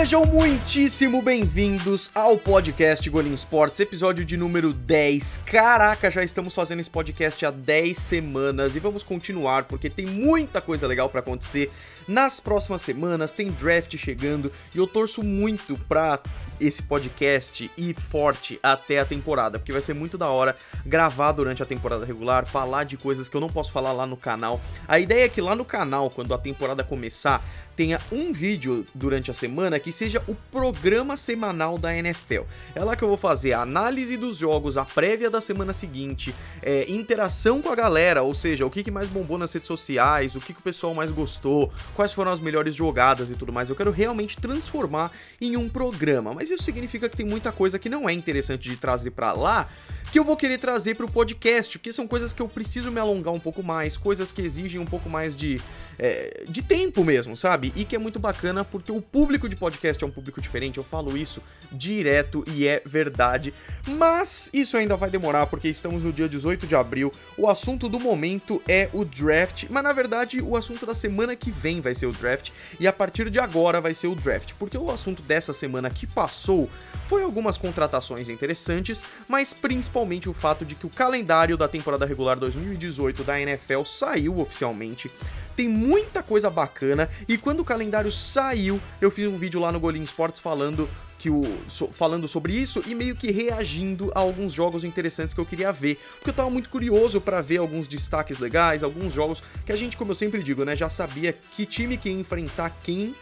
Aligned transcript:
Sejam 0.00 0.24
muitíssimo 0.24 1.20
bem-vindos 1.20 2.10
ao 2.14 2.38
podcast 2.38 3.08
Golim 3.10 3.34
Sports, 3.34 3.80
episódio 3.80 4.24
de 4.24 4.34
número 4.34 4.72
10. 4.72 5.42
Caraca, 5.44 6.10
já 6.10 6.24
estamos 6.24 6.54
fazendo 6.54 6.80
esse 6.80 6.88
podcast 6.88 7.44
há 7.44 7.50
10 7.50 7.98
semanas 7.98 8.74
e 8.74 8.80
vamos 8.80 9.02
continuar 9.02 9.64
porque 9.64 9.90
tem 9.90 10.06
muita 10.06 10.62
coisa 10.62 10.86
legal 10.86 11.10
para 11.10 11.20
acontecer 11.20 11.70
nas 12.08 12.40
próximas 12.40 12.80
semanas. 12.80 13.30
Tem 13.30 13.50
draft 13.50 13.94
chegando 13.98 14.50
e 14.74 14.78
eu 14.78 14.86
torço 14.86 15.22
muito 15.22 15.76
pra 15.86 16.18
esse 16.58 16.82
podcast 16.82 17.70
ir 17.76 17.94
forte 17.94 18.58
até 18.62 19.00
a 19.00 19.04
temporada, 19.04 19.58
porque 19.58 19.72
vai 19.72 19.80
ser 19.80 19.94
muito 19.94 20.18
da 20.18 20.28
hora 20.28 20.54
gravar 20.84 21.32
durante 21.32 21.62
a 21.62 21.66
temporada 21.66 22.04
regular, 22.04 22.44
falar 22.44 22.84
de 22.84 22.96
coisas 22.96 23.28
que 23.28 23.36
eu 23.36 23.40
não 23.40 23.48
posso 23.48 23.72
falar 23.72 23.92
lá 23.92 24.06
no 24.06 24.16
canal. 24.16 24.60
A 24.86 24.98
ideia 24.98 25.24
é 25.24 25.28
que 25.28 25.40
lá 25.40 25.54
no 25.54 25.64
canal, 25.64 26.10
quando 26.10 26.34
a 26.34 26.38
temporada 26.38 26.84
começar, 26.84 27.42
tenha 27.80 27.98
um 28.12 28.30
vídeo 28.30 28.84
durante 28.94 29.30
a 29.30 29.34
semana 29.34 29.80
que 29.80 29.90
seja 29.90 30.22
o 30.26 30.34
programa 30.34 31.16
semanal 31.16 31.78
da 31.78 31.96
NFL. 31.96 32.42
É 32.74 32.84
lá 32.84 32.94
que 32.94 33.02
eu 33.02 33.08
vou 33.08 33.16
fazer 33.16 33.54
a 33.54 33.62
análise 33.62 34.18
dos 34.18 34.36
jogos, 34.36 34.76
a 34.76 34.84
prévia 34.84 35.30
da 35.30 35.40
semana 35.40 35.72
seguinte, 35.72 36.34
é, 36.60 36.84
interação 36.92 37.62
com 37.62 37.70
a 37.70 37.74
galera, 37.74 38.22
ou 38.22 38.34
seja, 38.34 38.66
o 38.66 38.70
que, 38.70 38.84
que 38.84 38.90
mais 38.90 39.08
bombou 39.08 39.38
nas 39.38 39.50
redes 39.50 39.66
sociais, 39.66 40.36
o 40.36 40.40
que, 40.40 40.52
que 40.52 40.60
o 40.60 40.62
pessoal 40.62 40.92
mais 40.92 41.10
gostou, 41.10 41.72
quais 41.94 42.12
foram 42.12 42.30
as 42.30 42.38
melhores 42.38 42.74
jogadas 42.74 43.30
e 43.30 43.34
tudo 43.34 43.50
mais. 43.50 43.70
Eu 43.70 43.76
quero 43.76 43.90
realmente 43.90 44.36
transformar 44.36 45.10
em 45.40 45.56
um 45.56 45.66
programa, 45.66 46.34
mas 46.34 46.50
isso 46.50 46.62
significa 46.62 47.08
que 47.08 47.16
tem 47.16 47.24
muita 47.24 47.50
coisa 47.50 47.78
que 47.78 47.88
não 47.88 48.06
é 48.06 48.12
interessante 48.12 48.68
de 48.68 48.76
trazer 48.76 49.12
para 49.12 49.32
lá, 49.32 49.70
que 50.10 50.18
eu 50.18 50.24
vou 50.24 50.36
querer 50.36 50.58
trazer 50.58 50.96
para 50.96 51.06
o 51.06 51.10
podcast, 51.10 51.78
porque 51.78 51.92
são 51.92 52.06
coisas 52.06 52.32
que 52.32 52.42
eu 52.42 52.48
preciso 52.48 52.90
me 52.90 52.98
alongar 52.98 53.32
um 53.32 53.38
pouco 53.38 53.62
mais, 53.62 53.96
coisas 53.96 54.32
que 54.32 54.42
exigem 54.42 54.80
um 54.80 54.84
pouco 54.84 55.08
mais 55.08 55.36
de, 55.36 55.60
é, 55.98 56.44
de 56.48 56.62
tempo 56.62 57.04
mesmo, 57.04 57.36
sabe? 57.36 57.72
E 57.76 57.84
que 57.84 57.94
é 57.94 57.98
muito 57.98 58.18
bacana 58.18 58.64
porque 58.64 58.90
o 58.90 59.00
público 59.00 59.48
de 59.48 59.54
podcast 59.54 60.02
é 60.02 60.06
um 60.06 60.10
público 60.10 60.40
diferente, 60.40 60.78
eu 60.78 60.84
falo 60.84 61.16
isso 61.16 61.40
direto 61.70 62.44
e 62.48 62.66
é 62.66 62.82
verdade. 62.84 63.54
Mas 63.86 64.50
isso 64.52 64.76
ainda 64.76 64.96
vai 64.96 65.10
demorar 65.10 65.46
porque 65.46 65.68
estamos 65.68 66.02
no 66.02 66.12
dia 66.12 66.28
18 66.28 66.66
de 66.66 66.74
abril. 66.74 67.12
O 67.36 67.48
assunto 67.48 67.88
do 67.88 68.00
momento 68.00 68.60
é 68.66 68.88
o 68.92 69.04
draft, 69.04 69.66
mas 69.70 69.84
na 69.84 69.92
verdade 69.92 70.42
o 70.42 70.56
assunto 70.56 70.84
da 70.84 70.94
semana 70.94 71.36
que 71.36 71.52
vem 71.52 71.80
vai 71.80 71.94
ser 71.94 72.06
o 72.06 72.12
draft 72.12 72.50
e 72.80 72.86
a 72.88 72.92
partir 72.92 73.30
de 73.30 73.38
agora 73.38 73.80
vai 73.80 73.94
ser 73.94 74.08
o 74.08 74.16
draft, 74.16 74.54
porque 74.58 74.76
o 74.76 74.90
assunto 74.90 75.22
dessa 75.22 75.52
semana 75.52 75.88
que 75.88 76.06
passou 76.06 76.68
foi 77.08 77.22
algumas 77.22 77.56
contratações 77.56 78.28
interessantes, 78.28 79.02
mas 79.28 79.52
principalmente 79.52 79.99
o 80.28 80.32
fato 80.32 80.64
de 80.64 80.74
que 80.74 80.86
o 80.86 80.90
calendário 80.90 81.56
da 81.56 81.68
temporada 81.68 82.06
regular 82.06 82.38
2018 82.38 83.22
da 83.22 83.40
NFL 83.40 83.84
saiu 83.84 84.38
oficialmente. 84.40 85.10
Tem 85.54 85.68
muita 85.68 86.22
coisa 86.22 86.48
bacana 86.48 87.10
e 87.28 87.36
quando 87.36 87.60
o 87.60 87.64
calendário 87.64 88.10
saiu, 88.10 88.80
eu 89.00 89.10
fiz 89.10 89.28
um 89.28 89.36
vídeo 89.36 89.60
lá 89.60 89.70
no 89.70 89.78
Golim 89.78 90.02
Sports 90.02 90.40
falando 90.40 90.88
que 91.18 91.28
o 91.28 91.42
so, 91.68 91.88
falando 91.88 92.26
sobre 92.26 92.54
isso 92.54 92.82
e 92.86 92.94
meio 92.94 93.14
que 93.14 93.30
reagindo 93.30 94.10
a 94.14 94.20
alguns 94.20 94.54
jogos 94.54 94.84
interessantes 94.84 95.34
que 95.34 95.40
eu 95.40 95.44
queria 95.44 95.70
ver, 95.70 96.00
porque 96.16 96.30
eu 96.30 96.34
tava 96.34 96.48
muito 96.48 96.70
curioso 96.70 97.20
para 97.20 97.42
ver 97.42 97.58
alguns 97.58 97.86
destaques 97.86 98.38
legais, 98.38 98.82
alguns 98.82 99.12
jogos 99.12 99.42
que 99.66 99.70
a 99.70 99.76
gente, 99.76 99.98
como 99.98 100.12
eu 100.12 100.16
sempre 100.16 100.42
digo, 100.42 100.64
né, 100.64 100.74
já 100.74 100.88
sabia 100.88 101.36
que 101.54 101.66
time 101.66 101.98
que 101.98 102.08
ia 102.08 102.18
enfrentar 102.18 102.70
quem 102.82 103.14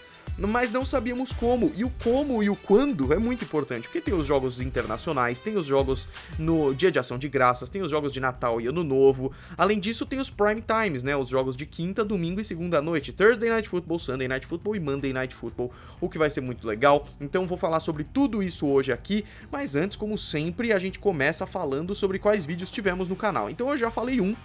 mas 0.47 0.71
não 0.71 0.85
sabíamos 0.85 1.33
como. 1.33 1.73
E 1.77 1.85
o 1.85 1.91
como 2.03 2.43
e 2.43 2.49
o 2.49 2.55
quando 2.55 3.13
é 3.13 3.19
muito 3.19 3.45
importante, 3.45 3.85
porque 3.89 4.01
tem 4.01 4.15
os 4.15 4.27
jogos 4.27 4.61
internacionais, 4.61 5.41
tem 5.41 5.57
os 5.57 5.67
jogos 5.67 6.09
no 6.39 6.75
Dia 6.75 6.93
de 6.93 6.99
Ação 6.99 7.19
de 7.19 7.29
Graças, 7.29 7.69
tem 7.69 7.83
os 7.83 7.91
jogos 7.91 8.13
de 8.13 8.21
Natal 8.21 8.61
e 8.61 8.67
Ano 8.67 8.85
Novo. 8.85 9.33
Além 9.57 9.81
disso, 9.81 10.07
tem 10.07 10.21
os 10.21 10.31
prime 10.31 10.63
times, 10.63 11.03
né? 11.03 11.17
Os 11.17 11.29
jogos 11.29 11.57
de 11.57 11.67
quinta, 11.67 12.05
domingo 12.05 12.41
e 12.41 12.45
segunda 12.45 12.81
noite, 12.81 13.13
Thursday 13.13 13.49
Night 13.49 13.69
Football, 13.69 13.99
Sunday 13.99 14.29
Night 14.29 14.47
Football 14.47 14.77
e 14.77 14.81
Monday 14.81 15.13
Night 15.13 15.35
Football, 15.35 15.73
o 16.01 16.09
que 16.09 16.19
vai 16.19 16.31
ser 16.31 16.41
muito 16.41 16.67
legal. 16.67 17.07
Então 17.21 17.47
vou 17.47 17.59
falar 17.59 17.81
sobre 17.81 18.05
tudo 18.05 18.43
isso 18.43 18.67
hoje 18.67 18.93
aqui, 18.93 19.25
mas 19.51 19.75
antes, 19.75 19.97
como 19.97 20.17
sempre, 20.17 20.73
a 20.73 20.79
gente 20.79 20.99
começa 20.99 21.47
falando 21.47 21.95
sobre 21.95 22.19
quais 22.19 22.45
vídeos 22.45 22.71
tivemos 22.71 23.09
no 23.09 23.17
canal. 23.17 23.51
Então 23.51 23.71
eu 23.71 23.77
já 23.77 23.91
falei 23.91 24.21
um 24.21 24.37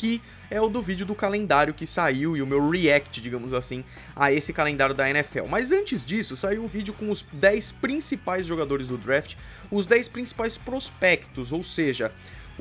que 0.00 0.22
é 0.50 0.58
o 0.58 0.66
do 0.66 0.80
vídeo 0.80 1.04
do 1.04 1.14
calendário 1.14 1.74
que 1.74 1.86
saiu 1.86 2.34
e 2.34 2.40
o 2.40 2.46
meu 2.46 2.70
react, 2.70 3.20
digamos 3.20 3.52
assim, 3.52 3.84
a 4.16 4.32
esse 4.32 4.50
calendário 4.50 4.94
da 4.94 5.10
NFL. 5.10 5.44
Mas 5.46 5.70
antes 5.72 6.06
disso, 6.06 6.34
saiu 6.38 6.64
um 6.64 6.68
vídeo 6.68 6.94
com 6.94 7.10
os 7.10 7.22
10 7.34 7.72
principais 7.72 8.46
jogadores 8.46 8.86
do 8.86 8.96
draft, 8.96 9.34
os 9.70 9.84
10 9.84 10.08
principais 10.08 10.56
prospectos, 10.56 11.52
ou 11.52 11.62
seja, 11.62 12.10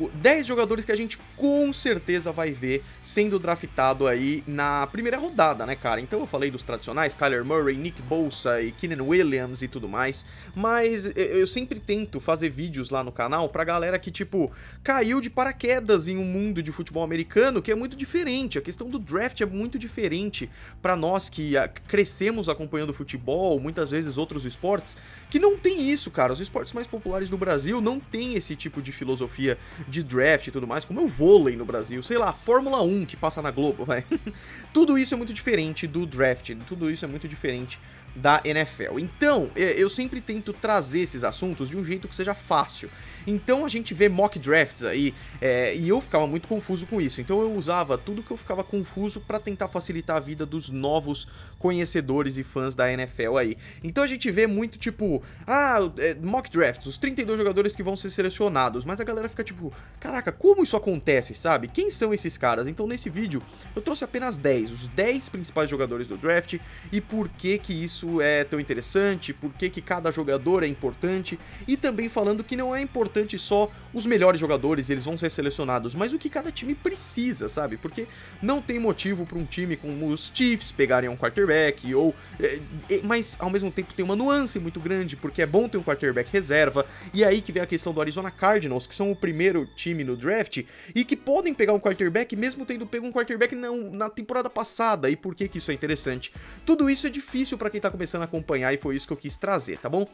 10 0.08 0.48
jogadores 0.48 0.86
que 0.86 0.92
a 0.92 0.96
gente 0.96 1.18
com 1.36 1.74
certeza 1.74 2.32
vai 2.32 2.52
ver 2.52 2.84
sendo 3.02 3.38
draftado 3.38 4.08
aí 4.08 4.44
na 4.48 4.88
primeira 4.88 5.18
rodada, 5.18 5.66
né, 5.66 5.76
cara? 5.76 6.00
Então 6.00 6.20
eu 6.20 6.28
falei 6.28 6.50
dos 6.50 6.64
tradicionais, 6.64 7.14
Kyler 7.14 7.44
Murray, 7.44 7.76
Nick 7.76 8.02
Bolsa 8.02 8.62
e 8.62 8.72
Keenan 8.72 9.04
Williams 9.04 9.62
e 9.62 9.68
tudo 9.68 9.90
mais, 9.90 10.26
mas 10.56 11.10
eu 11.16 11.48
sempre 11.48 11.80
tento 11.80 12.20
fazer 12.20 12.50
vídeos 12.50 12.90
lá 12.90 13.04
no 13.04 13.12
canal 13.12 13.50
pra 13.50 13.64
galera 13.64 14.00
que, 14.00 14.12
tipo, 14.12 14.52
caiu 14.84 15.20
de 15.20 15.30
paraquedas 15.30 16.08
em 16.08 16.18
um 16.18 16.24
mundo 16.24 16.64
de 16.64 16.72
futebol 16.72 17.04
americano 17.04 17.62
que 17.62 17.72
é 17.72 17.76
muito 17.76 17.96
diferente. 17.96 18.58
A 18.58 18.62
questão 18.62 18.88
do 18.88 19.00
draft 19.00 19.42
é 19.42 19.46
muito 19.46 19.80
diferente 19.80 20.50
para 20.82 20.96
nós 20.96 21.30
que 21.30 21.54
crescemos 21.88 22.48
acompanhando 22.48 22.94
futebol, 22.94 23.60
muitas 23.60 23.90
vezes 23.90 24.18
outros 24.18 24.46
esportes, 24.46 24.96
que 25.30 25.40
não 25.40 25.58
tem 25.58 25.90
isso, 25.90 26.10
cara. 26.12 26.34
Os 26.34 26.40
esportes 26.40 26.74
mais 26.74 26.88
populares 26.88 27.30
do 27.30 27.38
Brasil 27.38 27.82
não 27.82 28.00
tem 28.00 28.36
esse 28.36 28.56
tipo 28.56 28.82
de 28.82 28.92
filosofia 28.92 29.58
de 29.90 30.04
draft 30.04 30.48
e 30.48 30.52
tudo 30.52 30.68
mais, 30.68 30.86
como 30.86 31.00
é 31.00 31.04
o 31.04 31.08
vôlei 31.08 31.56
no 31.56 31.66
Brasil, 31.66 32.02
sei 32.04 32.18
lá, 32.18 32.32
Fórmula 32.32 32.82
1 32.82 33.06
que 33.06 33.18
passa 33.18 33.42
na 33.42 33.52
Globo, 33.52 33.84
vai. 33.84 34.06
tudo 34.74 34.98
isso 34.98 35.14
é 35.14 35.18
muito 35.18 35.34
diferente 35.34 35.88
do 35.88 36.06
draft, 36.06 36.56
tudo 36.68 36.90
isso 36.90 37.04
é 37.04 37.08
muito 37.08 37.28
diferente 37.28 37.80
da 38.16 38.42
NFL. 38.44 39.00
Então, 39.00 39.50
eu 39.56 39.90
sempre 39.90 40.20
tento 40.22 40.54
trazer 40.54 41.00
esses 41.00 41.24
assuntos 41.24 41.70
de 41.70 41.78
um 41.78 41.84
jeito 41.84 42.08
que 42.08 42.16
seja 42.16 42.34
fácil. 42.34 42.90
Então 43.30 43.64
a 43.64 43.70
gente 43.70 43.94
vê 43.94 44.10
mock 44.10 44.40
drafts 44.40 44.84
aí, 44.84 45.14
é, 45.40 45.76
e 45.76 45.88
eu 45.88 46.02
ficava 46.02 46.26
muito 46.26 46.48
confuso 46.48 46.88
com 46.88 47.00
isso. 47.00 47.22
Então 47.22 47.42
eu 47.42 47.54
usava 47.54 47.98
tudo 47.98 48.24
que 48.24 48.32
eu 48.32 48.38
ficava 48.38 48.64
confuso 48.64 49.22
para 49.22 49.40
tentar 49.40 49.68
facilitar 49.68 50.18
a 50.18 50.20
vida 50.20 50.46
dos 50.46 50.70
novos 50.70 51.28
conhecedores 51.60 52.38
e 52.38 52.44
fãs 52.44 52.74
da 52.74 52.92
NFL 52.92 53.38
aí. 53.38 53.56
Então 53.84 54.04
a 54.04 54.08
gente 54.08 54.32
vê 54.32 54.48
muito 54.48 54.80
tipo, 54.80 55.22
ah, 55.46 55.78
é, 55.98 56.16
mock 56.16 56.50
drafts, 56.50 56.88
os 56.88 56.98
32 56.98 57.38
jogadores 57.38 57.76
que 57.76 57.84
vão 57.84 57.96
ser 57.96 58.10
selecionados, 58.10 58.84
mas 58.84 59.00
a 59.00 59.04
galera 59.04 59.30
fica 59.30 59.44
tipo, 59.44 59.72
caraca, 60.00 60.32
como 60.32 60.64
isso 60.64 60.76
acontece, 60.76 61.36
sabe? 61.36 61.68
Quem 61.68 61.92
são 61.92 62.14
esses 62.14 62.38
caras? 62.38 62.68
Então 62.68 62.88
nesse 62.88 63.10
vídeo 63.10 63.44
eu 63.76 63.82
trouxe 63.82 64.04
apenas 64.04 64.38
10, 64.38 64.72
os 64.72 64.88
10 64.88 65.30
principais 65.30 65.70
jogadores 65.70 66.08
do 66.08 66.18
draft 66.18 66.58
e 66.92 67.00
por 67.00 67.30
que 67.30 67.60
que 67.60 67.74
isso 67.74 68.22
é 68.22 68.44
tão 68.44 68.60
interessante, 68.60 69.34
por 69.34 69.54
que 69.54 69.70
que 69.70 69.82
cada 69.82 70.12
jogador 70.12 70.64
é 70.64 70.68
importante 70.68 71.40
e 71.68 71.78
também 71.78 72.10
falando 72.10 72.44
que 72.44 72.56
não 72.56 72.76
é 72.76 72.82
importante 72.82 73.19
importante 73.20 73.38
só 73.38 73.72
os 73.94 74.06
melhores 74.06 74.40
jogadores, 74.40 74.90
eles 74.90 75.04
vão 75.04 75.18
ser 75.18 75.32
selecionados, 75.32 75.96
mas 75.96 76.14
o 76.14 76.20
que 76.20 76.30
cada 76.30 76.52
time 76.52 76.76
precisa, 76.76 77.50
sabe? 77.50 77.76
Porque 77.76 78.08
não 78.42 78.62
tem 78.62 78.80
motivo 78.80 79.26
para 79.26 79.38
um 79.38 79.46
time 79.46 79.76
como 79.76 80.08
os 80.08 80.32
Chiefs 80.34 80.72
pegarem 80.72 81.10
um 81.10 81.18
quarterback, 81.18 81.94
ou. 81.94 82.16
É, 82.40 82.60
é, 82.90 83.02
mas 83.04 83.36
ao 83.40 83.50
mesmo 83.50 83.72
tempo 83.72 83.94
tem 83.94 84.06
uma 84.06 84.16
nuance 84.16 84.60
muito 84.60 84.80
grande, 84.80 85.16
porque 85.16 85.42
é 85.42 85.46
bom 85.46 85.68
ter 85.68 85.78
um 85.78 85.84
quarterback 85.84 86.32
reserva, 86.32 86.86
e 87.14 87.24
aí 87.24 87.42
que 87.42 87.52
vem 87.52 87.64
a 87.64 87.66
questão 87.66 87.94
do 87.94 88.00
Arizona 88.00 88.32
Cardinals, 88.32 88.86
que 88.86 88.96
são 88.96 89.12
o 89.12 89.16
primeiro 89.16 89.68
time 89.76 90.04
no 90.04 90.16
draft, 90.16 90.64
e 90.94 91.04
que 91.04 91.18
podem 91.18 91.54
pegar 91.54 91.74
um 91.74 91.80
quarterback 91.80 92.36
mesmo 92.36 92.66
tendo 92.66 92.86
pego 92.86 93.08
um 93.08 93.12
quarterback 93.12 93.56
na, 93.56 93.72
na 93.72 94.10
temporada 94.10 94.50
passada, 94.50 95.10
e 95.10 95.16
por 95.16 95.34
que, 95.34 95.48
que 95.48 95.58
isso 95.58 95.72
é 95.72 95.74
interessante? 95.74 96.32
Tudo 96.66 96.90
isso 96.90 97.08
é 97.08 97.10
difícil 97.10 97.58
para 97.58 97.70
quem 97.70 97.82
tá 97.82 97.90
começando 97.90 98.22
a 98.22 98.26
acompanhar, 98.26 98.72
e 98.74 98.78
foi 98.78 98.96
isso 98.96 99.08
que 99.08 99.14
eu 99.14 99.18
quis 99.18 99.36
trazer, 99.36 99.80
tá 99.80 99.90
bom? 99.90 100.08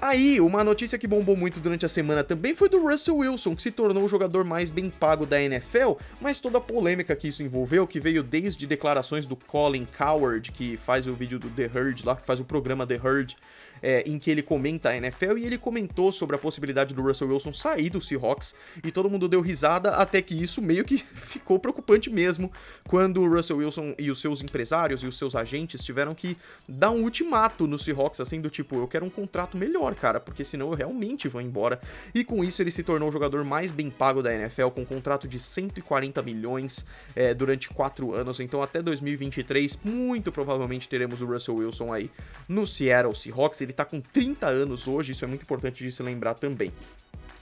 Aí, 0.00 0.40
uma 0.40 0.62
notícia 0.62 0.96
que 0.96 1.08
bombou 1.08 1.36
muito 1.36 1.58
durante 1.58 1.84
a 1.84 1.88
semana 1.88 2.22
também 2.22 2.54
foi 2.54 2.68
do 2.68 2.80
Russell 2.80 3.16
Wilson, 3.16 3.56
que 3.56 3.62
se 3.62 3.72
tornou 3.72 4.04
o 4.04 4.08
jogador 4.08 4.44
mais 4.44 4.70
bem 4.70 4.88
pago 4.90 5.26
da 5.26 5.42
NFL, 5.42 5.94
mas 6.20 6.38
toda 6.38 6.58
a 6.58 6.60
polêmica 6.60 7.16
que 7.16 7.26
isso 7.26 7.42
envolveu, 7.42 7.84
que 7.84 7.98
veio 7.98 8.22
desde 8.22 8.64
declarações 8.64 9.26
do 9.26 9.34
Colin 9.34 9.84
Coward, 9.84 10.52
que 10.52 10.76
faz 10.76 11.08
o 11.08 11.12
vídeo 11.14 11.40
do 11.40 11.50
The 11.50 11.64
Herd 11.64 12.06
lá, 12.06 12.14
que 12.14 12.24
faz 12.24 12.38
o 12.38 12.44
programa 12.44 12.86
The 12.86 12.94
Herd, 12.94 13.34
é, 13.82 14.02
em 14.06 14.18
que 14.18 14.30
ele 14.30 14.42
comenta 14.42 14.90
a 14.90 14.96
NFL 14.96 15.38
e 15.38 15.44
ele 15.44 15.58
comentou 15.58 16.12
sobre 16.12 16.36
a 16.36 16.38
possibilidade 16.38 16.94
do 16.94 17.02
Russell 17.02 17.28
Wilson 17.28 17.52
sair 17.52 17.90
do 17.90 18.00
Seahawks 18.00 18.54
e 18.84 18.90
todo 18.90 19.10
mundo 19.10 19.28
deu 19.28 19.40
risada 19.40 19.90
até 19.90 20.20
que 20.22 20.34
isso 20.34 20.60
meio 20.62 20.84
que 20.84 20.98
ficou 21.14 21.58
preocupante 21.58 22.10
mesmo 22.10 22.50
quando 22.86 23.22
o 23.22 23.28
Russell 23.28 23.58
Wilson 23.58 23.94
e 23.98 24.10
os 24.10 24.20
seus 24.20 24.42
empresários 24.42 25.02
e 25.02 25.06
os 25.06 25.16
seus 25.16 25.34
agentes 25.34 25.84
tiveram 25.84 26.14
que 26.14 26.36
dar 26.68 26.90
um 26.90 27.02
ultimato 27.02 27.66
no 27.66 27.78
Seahawks 27.78 28.20
assim 28.20 28.40
do 28.40 28.50
tipo, 28.50 28.76
eu 28.76 28.88
quero 28.88 29.04
um 29.04 29.10
contrato 29.10 29.56
melhor, 29.56 29.94
cara, 29.94 30.20
porque 30.20 30.44
senão 30.44 30.70
eu 30.70 30.74
realmente 30.74 31.28
vou 31.28 31.40
embora. 31.40 31.80
E 32.14 32.24
com 32.24 32.44
isso 32.44 32.62
ele 32.62 32.70
se 32.70 32.82
tornou 32.82 33.08
o 33.08 33.12
jogador 33.12 33.44
mais 33.44 33.70
bem 33.70 33.90
pago 33.90 34.22
da 34.22 34.34
NFL 34.34 34.68
com 34.68 34.82
um 34.82 34.84
contrato 34.84 35.28
de 35.28 35.38
140 35.38 36.22
milhões 36.22 36.84
é, 37.14 37.34
durante 37.34 37.68
quatro 37.68 38.14
anos. 38.14 38.40
Então 38.40 38.62
até 38.62 38.82
2023 38.82 39.78
muito 39.84 40.32
provavelmente 40.32 40.88
teremos 40.88 41.20
o 41.20 41.26
Russell 41.26 41.56
Wilson 41.56 41.92
aí 41.92 42.10
no 42.48 42.66
Seattle 42.66 43.14
Seahawks 43.14 43.60
ele 43.68 43.74
tá 43.74 43.84
com 43.84 44.00
30 44.00 44.46
anos 44.46 44.88
hoje, 44.88 45.12
isso 45.12 45.24
é 45.24 45.28
muito 45.28 45.42
importante 45.42 45.84
de 45.84 45.92
se 45.92 46.02
lembrar 46.02 46.34
também. 46.34 46.72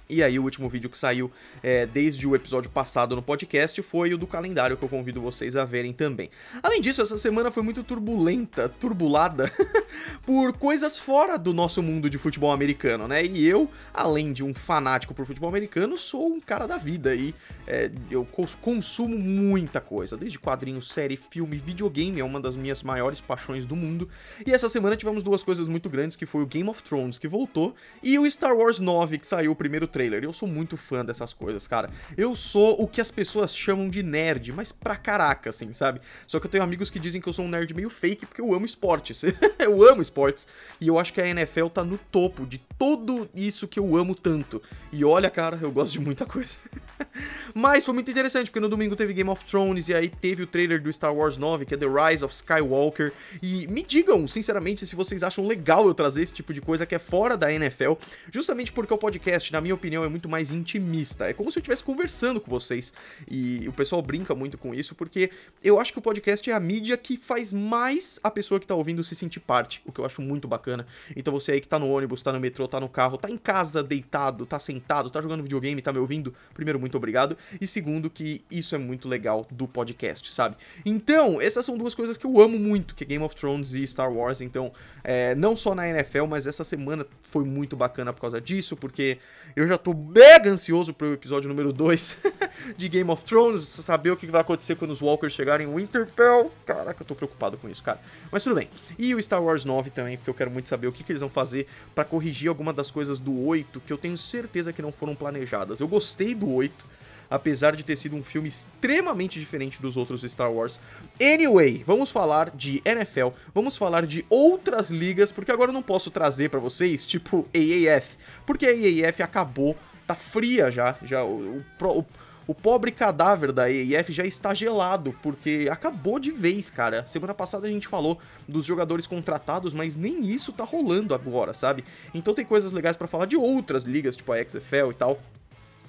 E 0.08 0.22
aí, 0.22 0.38
o 0.38 0.44
último 0.44 0.68
vídeo 0.68 0.88
que 0.88 0.96
saiu 0.96 1.32
é, 1.60 1.84
desde 1.84 2.28
o 2.28 2.36
episódio 2.36 2.70
passado 2.70 3.16
no 3.16 3.22
podcast 3.22 3.82
foi 3.82 4.14
o 4.14 4.18
do 4.18 4.24
calendário, 4.24 4.76
que 4.76 4.84
eu 4.84 4.88
convido 4.88 5.20
vocês 5.20 5.56
a 5.56 5.64
verem 5.64 5.92
também. 5.92 6.30
Além 6.62 6.80
disso, 6.80 7.02
essa 7.02 7.18
semana 7.18 7.50
foi 7.50 7.64
muito 7.64 7.82
turbulenta, 7.82 8.68
turbulada, 8.68 9.52
por 10.24 10.52
coisas 10.52 10.96
fora 10.96 11.36
do 11.36 11.52
nosso 11.52 11.82
mundo 11.82 12.08
de 12.08 12.18
futebol 12.18 12.52
americano, 12.52 13.08
né? 13.08 13.24
E 13.24 13.44
eu, 13.48 13.68
além 13.92 14.32
de 14.32 14.44
um 14.44 14.54
fanático 14.54 15.12
por 15.12 15.26
futebol 15.26 15.48
americano, 15.48 15.98
sou 15.98 16.28
um 16.28 16.38
cara 16.38 16.68
da 16.68 16.78
vida 16.78 17.12
e 17.12 17.34
é, 17.66 17.90
eu 18.08 18.24
consumo 18.60 19.18
muita 19.18 19.80
coisa, 19.80 20.16
desde 20.16 20.38
quadrinhos, 20.38 20.88
série, 20.88 21.16
filme, 21.16 21.56
videogame, 21.56 22.20
é 22.20 22.24
uma 22.24 22.40
das 22.40 22.54
minhas 22.54 22.80
maiores 22.80 23.20
paixões 23.20 23.66
do 23.66 23.74
mundo. 23.74 24.08
E 24.46 24.52
essa 24.52 24.68
semana 24.68 24.96
tivemos 24.96 25.24
duas 25.24 25.42
coisas 25.42 25.68
muito 25.68 25.90
grandes, 25.90 26.16
que 26.16 26.26
foi 26.26 26.44
o 26.44 26.46
Game 26.46 26.68
of 26.68 26.80
Thrones, 26.84 27.18
que 27.18 27.26
voltou, 27.26 27.74
e 28.00 28.16
o 28.20 28.30
Star 28.30 28.56
Wars 28.56 28.78
9, 28.78 29.18
que 29.18 29.26
saiu 29.26 29.50
o 29.50 29.56
primeiro 29.56 29.88
trailer. 29.96 30.22
Eu 30.22 30.32
sou 30.34 30.46
muito 30.46 30.76
fã 30.76 31.02
dessas 31.02 31.32
coisas, 31.32 31.66
cara. 31.66 31.88
Eu 32.18 32.36
sou 32.36 32.76
o 32.78 32.86
que 32.86 33.00
as 33.00 33.10
pessoas 33.10 33.56
chamam 33.56 33.88
de 33.88 34.02
nerd, 34.02 34.52
mas 34.52 34.70
pra 34.70 34.94
caraca, 34.94 35.48
assim, 35.48 35.72
sabe? 35.72 36.02
Só 36.26 36.38
que 36.38 36.46
eu 36.46 36.50
tenho 36.50 36.62
amigos 36.62 36.90
que 36.90 36.98
dizem 36.98 37.18
que 37.18 37.26
eu 37.26 37.32
sou 37.32 37.46
um 37.46 37.48
nerd 37.48 37.72
meio 37.72 37.88
fake 37.88 38.26
porque 38.26 38.42
eu 38.42 38.52
amo 38.52 38.66
esportes. 38.66 39.22
eu 39.58 39.88
amo 39.88 40.02
esportes. 40.02 40.46
E 40.78 40.88
eu 40.88 40.98
acho 40.98 41.14
que 41.14 41.20
a 41.22 41.26
NFL 41.26 41.68
tá 41.68 41.82
no 41.82 41.96
topo 41.96 42.44
de 42.44 42.58
tudo 42.78 43.26
isso 43.34 43.66
que 43.66 43.78
eu 43.78 43.96
amo 43.96 44.14
tanto. 44.14 44.62
E 44.92 45.02
olha, 45.02 45.30
cara, 45.30 45.58
eu 45.62 45.72
gosto 45.72 45.94
de 45.94 46.00
muita 46.00 46.26
coisa. 46.26 46.58
Mas 47.54 47.86
foi 47.86 47.94
muito 47.94 48.10
interessante, 48.10 48.50
porque 48.50 48.60
no 48.60 48.68
domingo 48.68 48.94
teve 48.94 49.14
Game 49.14 49.30
of 49.30 49.46
Thrones 49.46 49.88
e 49.88 49.94
aí 49.94 50.10
teve 50.10 50.42
o 50.42 50.46
trailer 50.46 50.82
do 50.82 50.92
Star 50.92 51.14
Wars 51.14 51.38
9, 51.38 51.64
que 51.64 51.72
é 51.72 51.76
The 51.78 51.86
Rise 51.86 52.22
of 52.22 52.34
Skywalker. 52.34 53.14
E 53.42 53.66
me 53.68 53.82
digam, 53.82 54.28
sinceramente, 54.28 54.86
se 54.86 54.94
vocês 54.94 55.22
acham 55.22 55.46
legal 55.46 55.86
eu 55.86 55.94
trazer 55.94 56.22
esse 56.22 56.34
tipo 56.34 56.52
de 56.52 56.60
coisa 56.60 56.84
que 56.84 56.94
é 56.94 56.98
fora 56.98 57.34
da 57.34 57.50
NFL, 57.50 57.94
justamente 58.30 58.70
porque 58.72 58.92
o 58.92 58.98
podcast, 58.98 59.50
na 59.52 59.60
minha 59.62 59.74
opinião, 59.74 59.85
é 59.94 60.08
muito 60.08 60.28
mais 60.28 60.50
intimista. 60.50 61.28
É 61.28 61.32
como 61.32 61.50
se 61.50 61.58
eu 61.58 61.60
estivesse 61.60 61.84
conversando 61.84 62.40
com 62.40 62.50
vocês. 62.50 62.92
E 63.30 63.66
o 63.68 63.72
pessoal 63.72 64.02
brinca 64.02 64.34
muito 64.34 64.58
com 64.58 64.74
isso, 64.74 64.94
porque 64.94 65.30
eu 65.62 65.80
acho 65.80 65.92
que 65.92 65.98
o 65.98 66.02
podcast 66.02 66.50
é 66.50 66.52
a 66.52 66.60
mídia 66.60 66.96
que 66.96 67.16
faz 67.16 67.52
mais 67.52 68.18
a 68.22 68.30
pessoa 68.30 68.58
que 68.58 68.66
tá 68.66 68.74
ouvindo 68.74 69.02
se 69.04 69.14
sentir 69.14 69.40
parte, 69.40 69.82
o 69.84 69.92
que 69.92 70.00
eu 70.00 70.04
acho 70.04 70.20
muito 70.22 70.48
bacana. 70.48 70.86
Então 71.14 71.32
você 71.32 71.52
aí 71.52 71.60
que 71.60 71.68
tá 71.68 71.78
no 71.78 71.90
ônibus, 71.90 72.22
tá 72.22 72.32
no 72.32 72.40
metrô, 72.40 72.66
tá 72.66 72.80
no 72.80 72.88
carro, 72.88 73.16
tá 73.16 73.30
em 73.30 73.38
casa 73.38 73.82
deitado, 73.82 74.46
tá 74.46 74.58
sentado, 74.58 75.10
tá 75.10 75.20
jogando 75.20 75.42
videogame, 75.42 75.80
tá 75.80 75.92
me 75.92 75.98
ouvindo, 75.98 76.34
primeiro, 76.54 76.78
muito 76.78 76.96
obrigado. 76.96 77.36
E 77.60 77.66
segundo, 77.66 78.10
que 78.10 78.42
isso 78.50 78.74
é 78.74 78.78
muito 78.78 79.08
legal 79.08 79.46
do 79.50 79.68
podcast, 79.68 80.32
sabe? 80.32 80.56
Então, 80.84 81.40
essas 81.40 81.64
são 81.64 81.76
duas 81.76 81.94
coisas 81.94 82.16
que 82.16 82.26
eu 82.26 82.40
amo 82.40 82.58
muito, 82.58 82.94
que 82.94 83.04
é 83.04 83.06
Game 83.06 83.24
of 83.24 83.34
Thrones 83.34 83.72
e 83.72 83.86
Star 83.86 84.12
Wars. 84.12 84.40
Então, 84.40 84.72
é, 85.04 85.34
não 85.34 85.56
só 85.56 85.74
na 85.74 85.88
NFL, 85.88 86.26
mas 86.26 86.46
essa 86.46 86.64
semana 86.64 87.06
foi 87.22 87.44
muito 87.44 87.76
bacana 87.76 88.12
por 88.12 88.20
causa 88.20 88.40
disso, 88.40 88.76
porque 88.76 89.18
eu 89.54 89.66
já 89.66 89.75
tô 89.78 89.92
mega 89.94 90.50
ansioso 90.50 90.92
pro 90.92 91.12
episódio 91.12 91.48
número 91.48 91.72
2 91.72 92.18
de 92.76 92.88
Game 92.88 93.10
of 93.10 93.24
Thrones, 93.24 93.62
saber 93.62 94.10
o 94.10 94.16
que 94.16 94.26
vai 94.26 94.40
acontecer 94.40 94.76
quando 94.76 94.90
os 94.90 95.00
Walkers 95.00 95.32
chegarem 95.32 95.68
em 95.68 95.74
Winterfell. 95.74 96.52
Caraca, 96.64 97.02
eu 97.02 97.06
tô 97.06 97.14
preocupado 97.14 97.56
com 97.56 97.68
isso, 97.68 97.82
cara. 97.82 98.00
Mas 98.30 98.42
tudo 98.42 98.56
bem. 98.56 98.68
E 98.98 99.14
o 99.14 99.22
Star 99.22 99.42
Wars 99.42 99.64
9 99.64 99.90
também, 99.90 100.16
porque 100.16 100.30
eu 100.30 100.34
quero 100.34 100.50
muito 100.50 100.68
saber 100.68 100.86
o 100.86 100.92
que, 100.92 101.02
que 101.02 101.12
eles 101.12 101.20
vão 101.20 101.30
fazer 101.30 101.66
para 101.94 102.04
corrigir 102.04 102.48
alguma 102.48 102.72
das 102.72 102.90
coisas 102.90 103.18
do 103.18 103.46
8 103.46 103.80
que 103.80 103.92
eu 103.92 103.98
tenho 103.98 104.16
certeza 104.16 104.72
que 104.72 104.82
não 104.82 104.92
foram 104.92 105.14
planejadas. 105.14 105.80
Eu 105.80 105.88
gostei 105.88 106.34
do 106.34 106.50
8 106.52 106.95
apesar 107.30 107.74
de 107.76 107.84
ter 107.84 107.96
sido 107.96 108.16
um 108.16 108.22
filme 108.24 108.48
extremamente 108.48 109.38
diferente 109.38 109.80
dos 109.80 109.96
outros 109.96 110.22
Star 110.22 110.52
Wars. 110.52 110.78
Anyway, 111.20 111.82
vamos 111.86 112.10
falar 112.10 112.50
de 112.50 112.82
NFL, 112.84 113.28
vamos 113.54 113.76
falar 113.76 114.06
de 114.06 114.24
outras 114.28 114.90
ligas, 114.90 115.32
porque 115.32 115.52
agora 115.52 115.70
eu 115.70 115.74
não 115.74 115.82
posso 115.82 116.10
trazer 116.10 116.50
para 116.50 116.60
vocês, 116.60 117.06
tipo 117.06 117.46
AAF, 117.54 118.16
porque 118.44 118.66
a 118.66 119.08
AAF 119.08 119.22
acabou, 119.22 119.76
tá 120.06 120.14
fria 120.14 120.70
já, 120.70 120.96
já 121.02 121.24
o, 121.24 121.62
o, 121.80 121.98
o 121.98 122.04
o 122.46 122.54
pobre 122.54 122.92
cadáver 122.92 123.50
da 123.52 123.68
EIF 123.68 124.12
já 124.12 124.24
está 124.24 124.54
gelado, 124.54 125.14
porque 125.22 125.68
acabou 125.70 126.18
de 126.18 126.30
vez, 126.30 126.70
cara. 126.70 127.04
Semana 127.06 127.34
passada 127.34 127.66
a 127.66 127.70
gente 127.70 127.88
falou 127.88 128.18
dos 128.46 128.64
jogadores 128.64 129.06
contratados, 129.06 129.74
mas 129.74 129.96
nem 129.96 130.20
isso 130.24 130.52
tá 130.52 130.62
rolando 130.62 131.14
agora, 131.14 131.52
sabe? 131.52 131.84
Então 132.14 132.34
tem 132.34 132.44
coisas 132.44 132.70
legais 132.70 132.96
para 132.96 133.08
falar 133.08 133.26
de 133.26 133.36
outras 133.36 133.84
ligas, 133.84 134.16
tipo 134.16 134.32
a 134.32 134.38
XFL 134.38 134.90
e 134.90 134.94
tal 134.94 135.18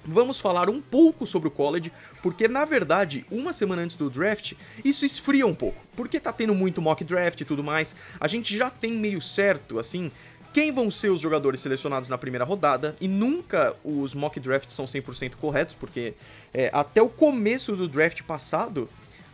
vamos 0.08 0.40
falar 0.40 0.70
um 0.70 0.80
pouco 0.80 1.26
sobre 1.26 1.48
o 1.48 1.50
college, 1.50 1.92
porque 2.22 2.48
na 2.48 2.64
verdade, 2.64 3.26
uma 3.30 3.52
semana 3.52 3.82
antes 3.82 3.96
do 3.96 4.08
draft, 4.08 4.54
isso 4.84 5.04
esfria 5.04 5.46
um 5.46 5.54
pouco, 5.54 5.80
porque 5.94 6.18
tá 6.18 6.32
tendo 6.32 6.54
muito 6.54 6.80
mock 6.80 7.04
draft 7.04 7.40
e 7.40 7.44
tudo 7.44 7.62
mais. 7.62 7.94
A 8.18 8.26
gente 8.26 8.56
já 8.56 8.70
tem 8.70 8.92
meio 8.92 9.20
certo, 9.20 9.78
assim, 9.78 10.10
quem 10.52 10.72
vão 10.72 10.90
ser 10.90 11.10
os 11.10 11.20
jogadores 11.20 11.60
selecionados 11.60 12.08
na 12.08 12.16
primeira 12.16 12.44
rodada, 12.44 12.96
e 13.00 13.06
nunca 13.06 13.76
os 13.84 14.14
mock 14.14 14.40
drafts 14.40 14.74
são 14.74 14.86
100% 14.86 15.36
corretos, 15.36 15.74
porque 15.74 16.14
é, 16.52 16.70
até 16.72 17.02
o 17.02 17.08
começo 17.08 17.76
do 17.76 17.86
draft 17.86 18.22
passado, 18.22 18.88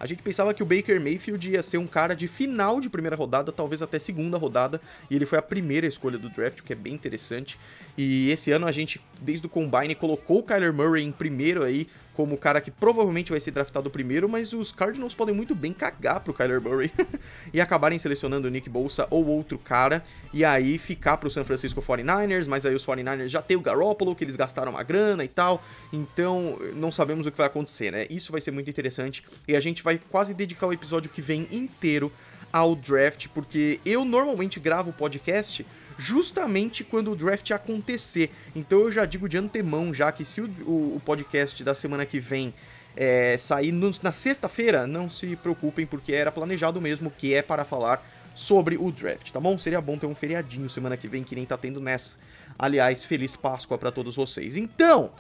a 0.05 0.07
gente 0.07 0.23
pensava 0.23 0.53
que 0.53 0.63
o 0.63 0.67
Baker 0.67 1.01
Mayfield 1.01 1.51
ia 1.51 1.63
ser 1.63 1.79
um 1.79 1.87
cara 1.87 2.15
de 2.15 2.29
final 2.29 2.79
de 2.79 2.91
primeira 2.91 3.17
rodada, 3.17 3.51
talvez 3.51 3.81
até 3.81 3.99
segunda 3.99 4.37
rodada, 4.37 4.79
e 5.11 5.17
ele 5.17 5.25
foi 5.25 5.39
a 5.39 5.43
primeira 5.43 5.87
escolha 5.87 6.19
do 6.19 6.29
draft, 6.29 6.61
o 6.61 6.63
que 6.63 6.75
é 6.75 6.77
bem 6.77 6.93
interessante. 6.93 7.59
E 7.97 8.31
esse 8.31 8.53
ano 8.53 8.67
a 8.67 8.73
gente, 8.73 9.01
desde 9.19 9.47
o 9.47 9.49
Combine, 9.49 9.95
colocou 9.95 10.41
o 10.41 10.43
Kyler 10.43 10.75
Murray 10.75 11.03
em 11.03 11.11
primeiro 11.11 11.65
aí, 11.65 11.89
como 12.15 12.35
o 12.35 12.39
cara 12.39 12.61
que 12.61 12.71
provavelmente 12.71 13.31
vai 13.31 13.41
ser 13.41 13.51
draftado 13.51 13.91
primeiro, 13.91 14.29
mas 14.29 14.53
os 14.53 14.73
Cardinals 14.73 15.15
podem 15.15 15.35
muito 15.35 15.55
bem 15.55 15.73
cagar 15.73 16.21
pro 16.21 16.33
Kyler 16.33 16.61
Murray 16.61 16.93
e 17.53 17.61
acabarem 17.61 17.99
selecionando 17.99 18.49
o 18.49 18.51
Nick 18.51 18.71
Bolsa 18.71 19.07
ou 19.11 19.27
outro 19.27 19.59
cara, 19.59 20.03
e 20.33 20.45
aí 20.45 20.79
ficar 20.79 21.17
pro 21.17 21.29
San 21.29 21.45
Francisco 21.45 21.83
49ers, 21.83 22.47
mas 22.47 22.65
aí 22.65 22.75
os 22.75 22.87
49ers 22.87 23.29
já 23.29 23.43
tem 23.43 23.57
o 23.57 23.61
Garoppolo, 23.61 24.15
que 24.15 24.25
eles 24.25 24.37
gastaram 24.37 24.73
uma 24.73 24.83
grana 24.83 25.25
e 25.25 25.29
tal, 25.29 25.63
então 25.93 26.59
não 26.75 26.93
sabemos 26.93 27.27
o 27.27 27.33
que 27.33 27.39
vai 27.39 27.49
acontecer, 27.49 27.91
né? 27.91 28.07
Isso 28.09 28.31
vai 28.31 28.41
ser 28.41 28.53
muito 28.53 28.71
interessante, 28.71 29.25
e 29.47 29.57
a 29.57 29.61
gente 29.61 29.83
vai 29.83 30.01
quase 30.11 30.33
dedicar 30.33 30.67
o 30.67 30.73
episódio 30.73 31.11
que 31.11 31.21
vem 31.21 31.49
inteiro 31.51 32.13
ao 32.53 32.77
draft, 32.77 33.27
porque 33.35 33.81
eu 33.85 34.05
normalmente 34.05 34.61
gravo 34.61 34.91
o 34.91 34.93
podcast 34.93 35.67
justamente 35.99 36.85
quando 36.85 37.11
o 37.11 37.17
draft 37.17 37.51
acontecer. 37.51 38.31
Então 38.55 38.81
eu 38.81 38.93
já 38.93 39.05
digo 39.05 39.29
de 39.29 39.39
antemão, 39.39 39.93
já 39.93 40.11
que 40.13 40.25
se 40.25 40.41
o, 40.41 40.47
o, 40.67 40.97
o 40.97 41.03
podcast 41.05 41.63
da 41.63 41.75
semana 41.75 42.05
que 42.05 42.21
vem 42.21 42.55
é, 42.97 43.37
sair 43.37 43.73
no, 43.73 43.91
na 44.03 44.13
sexta-feira, 44.13 44.87
não 44.87 45.11
se 45.11 45.37
preocupem, 45.37 45.87
porque 45.87 46.13
era 46.13 46.31
planejado 46.31 46.81
mesmo, 46.81 47.11
que 47.11 47.35
é 47.35 47.43
para 47.43 47.65
falar 47.65 48.05
sobre 48.35 48.77
o 48.77 48.91
draft, 48.91 49.31
tá 49.31 49.39
bom? 49.39 49.57
Seria 49.57 49.81
bom 49.81 49.97
ter 49.97 50.07
um 50.07 50.15
feriadinho 50.15 50.69
semana 50.69 50.97
que 50.97 51.07
vem, 51.07 51.23
que 51.23 51.35
nem 51.35 51.47
tá 51.47 51.57
tendo 51.57 51.81
nessa. 51.81 52.17
Aliás, 52.59 53.05
feliz 53.05 53.37
Páscoa 53.37 53.79
para 53.79 53.93
todos 53.93 54.17
vocês. 54.17 54.57
Então, 54.57 55.11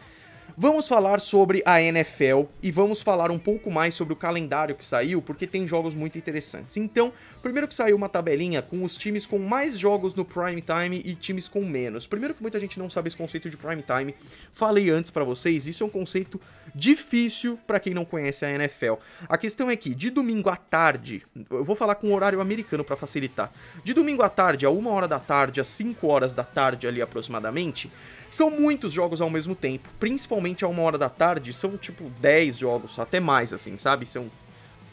Vamos 0.56 0.86
falar 0.86 1.20
sobre 1.20 1.65
a 1.67 1.82
NFL 1.82 2.43
e 2.63 2.70
vamos 2.70 3.03
falar 3.03 3.29
um 3.32 3.39
pouco 3.39 3.72
mais 3.72 3.94
sobre 3.94 4.15
o 4.15 4.17
calendário 4.17 4.77
que 4.77 4.84
saiu, 4.84 5.20
porque 5.20 5.48
tem 5.48 5.67
jogos 5.67 5.96
muito 5.96 6.17
interessantes. 6.17 6.77
Então, 6.77 7.13
primeiro 7.43 7.67
que 7.67 7.74
saiu 7.74 7.96
uma 7.96 8.08
tabelinha 8.08 8.63
com 8.63 8.84
os 8.84 8.96
times 8.96 9.27
com 9.27 9.36
mais 9.36 9.77
jogos 9.77 10.15
no 10.15 10.24
prime 10.24 10.63
time 10.63 11.03
e 11.05 11.17
times 11.17 11.48
com 11.48 11.65
menos. 11.65 12.06
Primeiro 12.06 12.34
que 12.34 12.43
muita 12.43 12.60
gente 12.60 12.79
não 12.79 12.89
sabe 12.89 13.08
esse 13.08 13.17
conceito 13.17 13.51
de 13.51 13.56
prime 13.56 13.82
time. 13.82 14.15
Falei 14.53 14.91
antes 14.91 15.10
para 15.10 15.24
vocês, 15.24 15.67
isso 15.67 15.82
é 15.82 15.86
um 15.86 15.91
conceito 15.91 16.41
difícil 16.72 17.58
para 17.67 17.81
quem 17.81 17.93
não 17.93 18.05
conhece 18.05 18.44
a 18.44 18.51
NFL. 18.51 18.94
A 19.29 19.36
questão 19.36 19.69
é 19.69 19.74
que 19.74 19.93
de 19.93 20.08
domingo 20.08 20.48
à 20.48 20.56
tarde, 20.56 21.24
eu 21.51 21.65
vou 21.65 21.74
falar 21.74 21.96
com 21.96 22.06
o 22.08 22.15
horário 22.15 22.41
americano 22.41 22.84
para 22.84 22.96
facilitar. 22.96 23.53
De 23.82 23.93
domingo 23.93 24.22
à 24.22 24.29
tarde, 24.29 24.65
a 24.65 24.70
1 24.70 24.86
hora 24.86 25.08
da 25.08 25.19
tarde, 25.19 25.60
às 25.60 25.67
5 25.67 26.06
horas 26.06 26.32
da 26.32 26.44
tarde 26.44 26.86
ali 26.86 27.03
aproximadamente, 27.03 27.91
são 28.34 28.50
muitos 28.50 28.93
jogos 28.93 29.20
ao 29.20 29.31
mesmo 29.31 29.55
tempo, 29.55 29.88
principalmente 30.00 30.64
a 30.64 30.69
uma 30.69 30.82
hora 30.82 30.98
da 30.98 31.08
tarde, 31.08 31.53
são 31.53 31.76
tipo 31.76 32.10
10 32.19 32.58
jogos, 32.58 32.98
até 32.98 33.20
mais 33.20 33.53
assim, 33.53 33.79
sabe? 33.79 34.06
São 34.06 34.29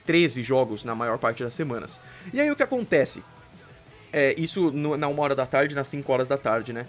13 0.06 0.44
jogos 0.44 0.84
na 0.84 0.94
maior 0.94 1.18
parte 1.18 1.44
das 1.44 1.56
semanas. 1.56 2.00
E 2.32 2.40
aí 2.40 2.52
o 2.52 2.56
que 2.56 2.62
acontece? 2.62 3.24
É, 4.14 4.36
isso 4.38 4.72
no, 4.72 4.96
na 4.96 5.08
uma 5.08 5.24
hora 5.24 5.36
da 5.36 5.48
tarde, 5.48 5.74
nas 5.74 5.88
5 5.88 6.14
horas 6.14 6.28
da 6.28 6.38
tarde, 6.38 6.72
né? 6.72 6.86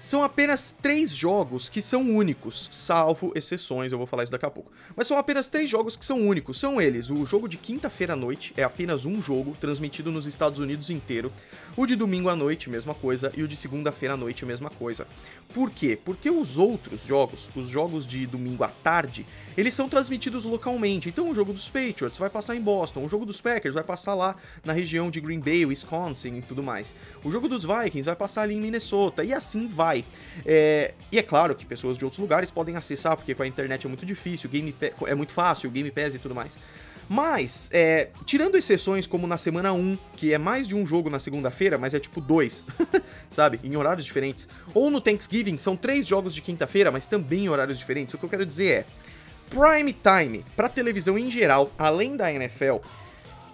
São 0.00 0.22
apenas 0.22 0.72
três 0.72 1.10
jogos 1.10 1.68
que 1.68 1.82
são 1.82 2.02
únicos, 2.02 2.68
salvo 2.70 3.32
exceções, 3.34 3.90
eu 3.90 3.98
vou 3.98 4.06
falar 4.06 4.22
isso 4.22 4.32
daqui 4.32 4.46
a 4.46 4.50
pouco. 4.50 4.70
Mas 4.94 5.06
são 5.06 5.18
apenas 5.18 5.48
três 5.48 5.68
jogos 5.68 5.96
que 5.96 6.04
são 6.04 6.18
únicos. 6.18 6.60
São 6.60 6.80
eles: 6.80 7.10
o 7.10 7.24
jogo 7.26 7.48
de 7.48 7.56
quinta-feira 7.56 8.12
à 8.12 8.16
noite, 8.16 8.52
é 8.56 8.62
apenas 8.62 9.04
um 9.04 9.20
jogo, 9.20 9.56
transmitido 9.60 10.12
nos 10.12 10.26
Estados 10.26 10.58
Unidos 10.58 10.90
inteiro. 10.90 11.32
O 11.76 11.86
de 11.86 11.96
domingo 11.96 12.28
à 12.28 12.36
noite, 12.36 12.70
mesma 12.70 12.94
coisa. 12.94 13.32
E 13.36 13.42
o 13.42 13.48
de 13.48 13.56
segunda-feira 13.56 14.14
à 14.14 14.16
noite, 14.16 14.46
mesma 14.46 14.70
coisa. 14.70 15.06
Por 15.52 15.70
quê? 15.70 15.98
Porque 16.02 16.30
os 16.30 16.56
outros 16.56 17.02
jogos, 17.04 17.50
os 17.54 17.68
jogos 17.68 18.06
de 18.06 18.26
domingo 18.26 18.64
à 18.64 18.68
tarde, 18.68 19.26
eles 19.56 19.74
são 19.74 19.88
transmitidos 19.88 20.44
localmente. 20.44 21.08
Então 21.08 21.30
o 21.30 21.34
jogo 21.34 21.52
dos 21.52 21.68
Patriots 21.68 22.18
vai 22.18 22.30
passar 22.30 22.54
em 22.54 22.60
Boston, 22.60 23.04
o 23.04 23.08
jogo 23.08 23.24
dos 23.24 23.40
Packers 23.40 23.74
vai 23.74 23.84
passar 23.84 24.14
lá 24.14 24.36
na 24.64 24.72
região 24.72 25.10
de 25.10 25.20
Green 25.20 25.40
Bay, 25.40 25.64
Wisconsin 25.64 26.36
e 26.36 26.42
tudo 26.42 26.62
mais. 26.62 26.94
O 27.24 27.30
jogo 27.30 27.48
dos 27.48 27.64
Vikings 27.64 28.02
vai 28.02 28.16
passar 28.16 28.42
ali 28.42 28.54
em 28.54 28.60
Minnesota 28.60 29.24
e 29.24 29.32
assim 29.32 29.66
vai. 29.66 29.85
É... 30.44 30.94
e 31.12 31.18
é 31.18 31.22
claro 31.22 31.54
que 31.54 31.64
pessoas 31.64 31.96
de 31.98 32.04
outros 32.04 32.18
lugares 32.18 32.50
podem 32.50 32.76
acessar, 32.76 33.16
porque 33.16 33.34
com 33.34 33.42
a 33.42 33.46
internet 33.46 33.86
é 33.86 33.88
muito 33.88 34.04
difícil, 34.06 34.48
Game 34.50 34.74
é 35.06 35.14
muito 35.14 35.32
fácil, 35.32 35.70
Game 35.70 35.90
Pass 35.90 36.14
e 36.14 36.18
tudo 36.18 36.34
mais. 36.34 36.58
Mas, 37.08 37.70
é, 37.72 38.08
tirando 38.24 38.56
exceções 38.56 39.06
como 39.06 39.26
na 39.26 39.38
semana 39.38 39.72
1, 39.72 39.96
que 40.16 40.32
é 40.32 40.38
mais 40.38 40.66
de 40.66 40.74
um 40.74 40.84
jogo 40.84 41.08
na 41.08 41.20
segunda-feira, 41.20 41.78
mas 41.78 41.94
é 41.94 42.00
tipo 42.00 42.20
dois, 42.20 42.64
sabe? 43.30 43.60
Em 43.62 43.76
horários 43.76 44.04
diferentes. 44.04 44.48
Ou 44.74 44.90
no 44.90 45.00
Thanksgiving, 45.00 45.56
são 45.56 45.76
três 45.76 46.06
jogos 46.06 46.34
de 46.34 46.42
quinta-feira, 46.42 46.90
mas 46.90 47.06
também 47.06 47.44
em 47.44 47.48
horários 47.48 47.78
diferentes. 47.78 48.14
O 48.14 48.18
que 48.18 48.24
eu 48.24 48.28
quero 48.28 48.44
dizer 48.44 48.70
é. 48.70 48.84
Prime 49.48 49.92
time, 49.92 50.44
pra 50.56 50.68
televisão 50.68 51.16
em 51.16 51.30
geral, 51.30 51.70
além 51.78 52.16
da 52.16 52.32
NFL, 52.32 52.78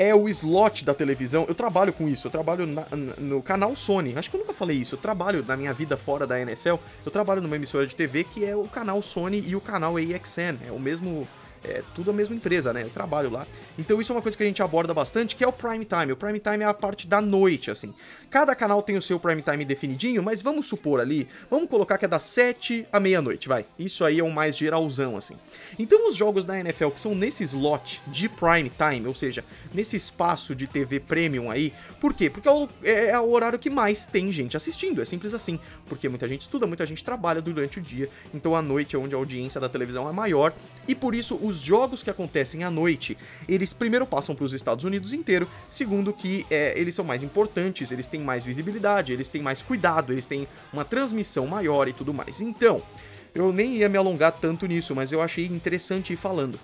é 0.02 0.12
o 0.12 0.28
slot 0.28 0.84
da 0.84 0.92
televisão. 0.92 1.44
Eu 1.48 1.54
trabalho 1.54 1.92
com 1.92 2.08
isso, 2.08 2.26
eu 2.26 2.30
trabalho 2.30 2.66
na, 2.66 2.84
no 3.18 3.40
canal 3.40 3.76
Sony. 3.76 4.14
Acho 4.16 4.28
que 4.28 4.36
eu 4.36 4.40
nunca 4.40 4.52
falei 4.52 4.76
isso. 4.76 4.96
Eu 4.96 4.98
trabalho 4.98 5.44
na 5.46 5.56
minha 5.56 5.72
vida 5.72 5.96
fora 5.96 6.26
da 6.26 6.40
NFL, 6.40 6.74
eu 7.06 7.12
trabalho 7.12 7.40
numa 7.40 7.54
emissora 7.54 7.86
de 7.86 7.94
TV 7.94 8.24
que 8.24 8.44
é 8.44 8.56
o 8.56 8.64
canal 8.64 9.00
Sony 9.00 9.44
e 9.46 9.54
o 9.54 9.60
canal 9.60 9.96
AXN. 9.96 10.58
É 10.66 10.72
o 10.72 10.78
mesmo 10.78 11.28
é 11.64 11.82
tudo 11.94 12.10
a 12.10 12.12
mesma 12.12 12.34
empresa, 12.34 12.72
né? 12.72 12.82
Eu 12.82 12.90
trabalho 12.90 13.30
lá. 13.30 13.46
Então 13.78 14.00
isso 14.00 14.12
é 14.12 14.16
uma 14.16 14.22
coisa 14.22 14.36
que 14.36 14.42
a 14.42 14.46
gente 14.46 14.60
aborda 14.60 14.92
bastante, 14.92 15.36
que 15.36 15.44
é 15.44 15.46
o 15.46 15.52
prime 15.52 15.84
time. 15.84 16.10
O 16.10 16.16
prime 16.16 16.40
time 16.40 16.64
é 16.64 16.66
a 16.66 16.74
parte 16.74 17.06
da 17.06 17.20
noite, 17.20 17.70
assim. 17.70 17.94
Cada 18.32 18.54
canal 18.54 18.82
tem 18.82 18.96
o 18.96 19.02
seu 19.02 19.20
prime 19.20 19.42
time 19.42 19.62
definidinho, 19.62 20.22
mas 20.22 20.40
vamos 20.40 20.64
supor 20.64 21.00
ali, 21.00 21.28
vamos 21.50 21.68
colocar 21.68 21.98
que 21.98 22.06
é 22.06 22.08
das 22.08 22.22
7 22.22 22.86
à 22.90 22.98
meia-noite, 22.98 23.46
vai. 23.46 23.66
Isso 23.78 24.06
aí 24.06 24.20
é 24.20 24.24
um 24.24 24.30
mais 24.30 24.56
geralzão, 24.56 25.18
assim. 25.18 25.34
Então 25.78 26.08
os 26.08 26.16
jogos 26.16 26.46
da 26.46 26.58
NFL 26.58 26.88
que 26.88 27.00
são 27.00 27.14
nesse 27.14 27.44
slot 27.44 28.00
de 28.06 28.30
prime 28.30 28.70
time, 28.70 29.06
ou 29.06 29.14
seja, 29.14 29.44
nesse 29.74 29.96
espaço 29.96 30.54
de 30.54 30.66
TV 30.66 30.98
premium 30.98 31.50
aí, 31.50 31.74
por 32.00 32.14
quê? 32.14 32.30
Porque 32.30 32.48
é 32.48 32.50
o, 32.50 32.66
é, 32.82 33.10
é 33.10 33.20
o 33.20 33.30
horário 33.30 33.58
que 33.58 33.68
mais 33.68 34.06
tem 34.06 34.32
gente 34.32 34.56
assistindo, 34.56 35.02
é 35.02 35.04
simples 35.04 35.34
assim. 35.34 35.60
Porque 35.86 36.08
muita 36.08 36.26
gente 36.26 36.40
estuda, 36.40 36.66
muita 36.66 36.86
gente 36.86 37.04
trabalha 37.04 37.42
durante 37.42 37.80
o 37.80 37.82
dia, 37.82 38.08
então 38.32 38.56
a 38.56 38.62
noite 38.62 38.96
é 38.96 38.98
onde 38.98 39.14
a 39.14 39.18
audiência 39.18 39.60
da 39.60 39.68
televisão 39.68 40.08
é 40.08 40.12
maior, 40.12 40.54
e 40.88 40.94
por 40.94 41.14
isso 41.14 41.38
os 41.42 41.60
jogos 41.60 42.02
que 42.02 42.08
acontecem 42.08 42.64
à 42.64 42.70
noite, 42.70 43.14
eles 43.46 43.74
primeiro 43.74 44.06
passam 44.06 44.34
para 44.34 44.46
os 44.46 44.54
Estados 44.54 44.86
Unidos 44.86 45.12
inteiro, 45.12 45.46
segundo 45.68 46.14
que 46.14 46.46
é, 46.50 46.72
eles 46.80 46.94
são 46.94 47.04
mais 47.04 47.22
importantes, 47.22 47.92
eles 47.92 48.06
têm 48.06 48.21
mais 48.22 48.44
visibilidade, 48.44 49.12
eles 49.12 49.28
têm 49.28 49.42
mais 49.42 49.62
cuidado, 49.62 50.12
eles 50.12 50.26
têm 50.26 50.46
uma 50.72 50.84
transmissão 50.84 51.46
maior 51.46 51.88
e 51.88 51.92
tudo 51.92 52.14
mais. 52.14 52.40
Então, 52.40 52.82
eu 53.34 53.52
nem 53.52 53.76
ia 53.76 53.88
me 53.88 53.96
alongar 53.96 54.32
tanto 54.32 54.66
nisso, 54.66 54.94
mas 54.94 55.12
eu 55.12 55.20
achei 55.20 55.46
interessante 55.46 56.12
ir 56.12 56.16
falando. 56.16 56.58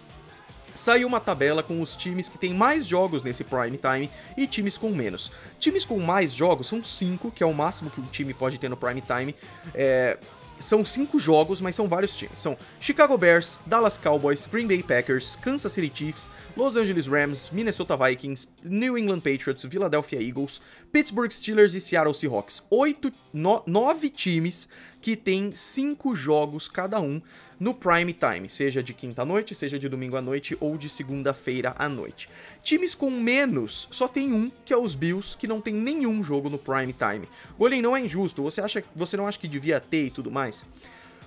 Saiu 0.75 1.09
uma 1.09 1.19
tabela 1.19 1.61
com 1.61 1.83
os 1.83 1.97
times 1.97 2.29
que 2.29 2.38
têm 2.38 2.55
mais 2.55 2.87
jogos 2.87 3.23
nesse 3.23 3.43
prime 3.43 3.77
time 3.79 4.09
e 4.37 4.47
times 4.47 4.79
com 4.79 4.91
menos. 4.91 5.33
Times 5.59 5.85
com 5.85 5.99
mais 5.99 6.33
jogos 6.33 6.69
são 6.69 6.85
5, 6.85 7.33
que 7.33 7.43
é 7.43 7.47
o 7.47 7.53
máximo 7.53 7.91
que 7.91 8.00
um 8.00 8.07
time 8.07 8.33
pode 8.33 8.61
ter 8.61 8.69
no 8.69 8.77
prime 8.77 9.03
time. 9.03 9.35
É, 9.75 10.17
são 10.61 10.85
cinco 10.85 11.19
jogos, 11.19 11.61
mas 11.61 11.77
são 11.77 11.88
vários 11.88 12.15
times. 12.15 12.38
São 12.38 12.57
Chicago 12.81 13.17
Bears, 13.17 13.59
Dallas 13.67 13.97
Cowboys, 13.97 14.47
Green 14.47 14.67
Bay 14.67 14.83
Packers, 14.83 15.37
Kansas 15.37 15.73
City 15.73 15.91
Chiefs, 15.93 16.31
Los 16.57 16.77
Angeles 16.77 17.07
Rams, 17.07 17.50
Minnesota 17.53 17.97
Vikings, 17.97 18.49
New 18.62 18.99
England 18.99 19.21
Patriots, 19.21 19.65
Philadelphia 19.65 20.21
Eagles, 20.21 20.61
Pittsburgh 20.91 21.31
Steelers 21.31 21.75
e 21.75 21.81
Seattle 21.81 22.15
Seahawks. 22.15 22.62
Oito, 22.71 23.12
no, 23.33 23.62
nove 23.67 24.09
times 24.11 24.69
que 25.00 25.17
têm 25.17 25.53
cinco 25.55 26.17
jogos 26.17 26.69
cada 26.69 27.00
um 27.00 27.23
no 27.59 27.75
prime 27.75 28.12
time, 28.12 28.49
seja 28.49 28.83
de 28.83 28.95
quinta 28.95 29.23
à 29.23 29.25
noite, 29.25 29.55
seja 29.55 29.79
de 29.79 29.88
domingo 29.88 30.17
à 30.17 30.23
noite 30.23 30.57
ou 30.61 30.77
de 30.77 30.88
segunda-feira 30.88 31.75
à 31.79 31.88
noite. 31.88 32.29
Times 32.62 32.95
com 32.95 33.11
menos 33.11 33.88
só 33.91 34.07
tem 34.07 34.33
um, 34.33 34.50
que 34.65 34.73
é 34.73 34.77
os 34.77 34.95
Bills, 34.95 35.37
que 35.37 35.47
não 35.47 35.61
tem 35.61 35.75
nenhum 35.75 36.23
jogo 36.23 36.49
no 36.49 36.59
prime 36.59 36.93
time. 36.93 37.29
Golem 37.59 37.83
não 37.83 37.97
é 37.97 38.00
injusto, 38.00 38.43
você 38.43 38.61
acha, 38.61 38.85
você 38.95 39.17
não 39.17 39.27
acha 39.27 39.38
que 39.38 39.49
devia 39.49 39.81
ter 39.81 40.07
e 40.07 40.11
tudo 40.11 40.31
mais? 40.31 40.65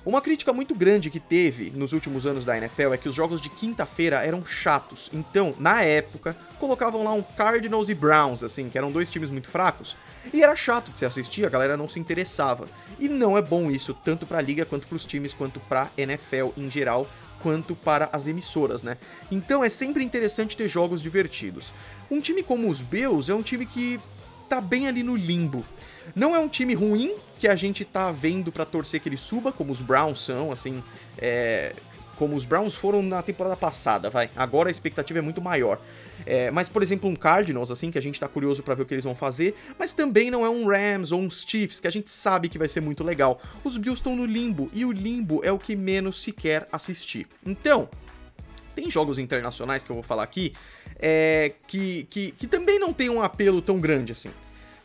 Uma 0.03 0.19
crítica 0.19 0.51
muito 0.51 0.73
grande 0.73 1.11
que 1.11 1.19
teve 1.19 1.69
nos 1.69 1.93
últimos 1.93 2.25
anos 2.25 2.43
da 2.43 2.57
NFL 2.57 2.93
é 2.93 2.97
que 2.97 3.07
os 3.07 3.13
jogos 3.13 3.39
de 3.39 3.51
quinta-feira 3.51 4.25
eram 4.25 4.43
chatos. 4.43 5.11
Então, 5.13 5.53
na 5.59 5.83
época, 5.83 6.35
colocavam 6.59 7.03
lá 7.03 7.13
um 7.13 7.21
Cardinals 7.21 7.87
e 7.87 7.93
Browns, 7.93 8.43
assim, 8.43 8.67
que 8.67 8.79
eram 8.79 8.91
dois 8.91 9.11
times 9.11 9.29
muito 9.29 9.47
fracos, 9.47 9.95
e 10.33 10.41
era 10.41 10.55
chato 10.55 10.91
de 10.91 10.97
se 10.97 11.05
assistir, 11.05 11.45
a 11.45 11.49
galera 11.49 11.77
não 11.77 11.87
se 11.87 11.99
interessava. 11.99 12.67
E 12.99 13.07
não 13.07 13.37
é 13.37 13.43
bom 13.43 13.69
isso, 13.69 13.93
tanto 13.93 14.25
para 14.25 14.39
a 14.39 14.41
liga 14.41 14.65
quanto 14.65 14.87
para 14.87 14.95
os 14.95 15.05
times, 15.05 15.33
quanto 15.33 15.59
para 15.59 15.91
NFL 15.95 16.49
em 16.57 16.69
geral, 16.69 17.07
quanto 17.39 17.75
para 17.75 18.09
as 18.11 18.25
emissoras, 18.25 18.81
né? 18.81 18.97
Então 19.31 19.63
é 19.63 19.69
sempre 19.69 20.03
interessante 20.03 20.57
ter 20.57 20.67
jogos 20.67 20.99
divertidos. 20.99 21.71
Um 22.09 22.19
time 22.19 22.41
como 22.41 22.67
os 22.67 22.81
Bills 22.81 23.31
é 23.31 23.35
um 23.35 23.43
time 23.43 23.67
que 23.67 23.99
tá 24.49 24.59
bem 24.59 24.87
ali 24.87 25.03
no 25.03 25.15
limbo. 25.15 25.63
Não 26.15 26.35
é 26.35 26.39
um 26.39 26.47
time 26.47 26.73
ruim 26.73 27.15
que 27.39 27.47
a 27.47 27.55
gente 27.55 27.83
tá 27.83 28.11
vendo 28.11 28.51
para 28.51 28.65
torcer 28.65 28.99
que 28.99 29.09
ele 29.09 29.17
suba, 29.17 29.51
como 29.51 29.71
os 29.71 29.81
Browns 29.81 30.21
são, 30.21 30.51
assim, 30.51 30.83
é, 31.17 31.73
como 32.15 32.35
os 32.35 32.45
Browns 32.45 32.75
foram 32.75 33.01
na 33.01 33.23
temporada 33.23 33.57
passada, 33.57 34.07
vai. 34.09 34.29
Agora 34.35 34.69
a 34.69 34.71
expectativa 34.71 35.17
é 35.17 35.21
muito 35.23 35.41
maior. 35.41 35.81
É, 36.23 36.51
mas, 36.51 36.69
por 36.69 36.83
exemplo, 36.83 37.09
um 37.09 37.15
Cardinals, 37.15 37.71
assim, 37.71 37.89
que 37.89 37.97
a 37.97 38.01
gente 38.01 38.19
tá 38.19 38.27
curioso 38.27 38.61
para 38.61 38.75
ver 38.75 38.83
o 38.83 38.85
que 38.85 38.93
eles 38.93 39.05
vão 39.05 39.15
fazer, 39.15 39.55
mas 39.79 39.91
também 39.91 40.29
não 40.29 40.45
é 40.45 40.49
um 40.49 40.67
Rams 40.67 41.11
ou 41.11 41.19
um 41.19 41.31
Chiefs, 41.31 41.79
que 41.79 41.87
a 41.87 41.91
gente 41.91 42.11
sabe 42.11 42.47
que 42.47 42.59
vai 42.59 42.69
ser 42.69 42.79
muito 42.79 43.03
legal. 43.03 43.41
Os 43.63 43.75
Bills 43.75 43.99
estão 43.99 44.15
no 44.15 44.23
limbo, 44.23 44.69
e 44.71 44.85
o 44.85 44.91
limbo 44.91 45.41
é 45.43 45.51
o 45.51 45.57
que 45.57 45.75
menos 45.75 46.21
se 46.21 46.31
quer 46.31 46.67
assistir. 46.71 47.25
Então, 47.43 47.89
tem 48.75 48.87
jogos 48.87 49.17
internacionais 49.17 49.83
que 49.83 49.89
eu 49.89 49.95
vou 49.95 50.03
falar 50.03 50.21
aqui, 50.21 50.53
é, 50.99 51.53
que, 51.65 52.03
que, 52.03 52.33
que 52.33 52.45
também 52.45 52.77
não 52.77 52.93
tem 52.93 53.09
um 53.09 53.23
apelo 53.23 53.63
tão 53.63 53.79
grande 53.79 54.11
assim 54.11 54.29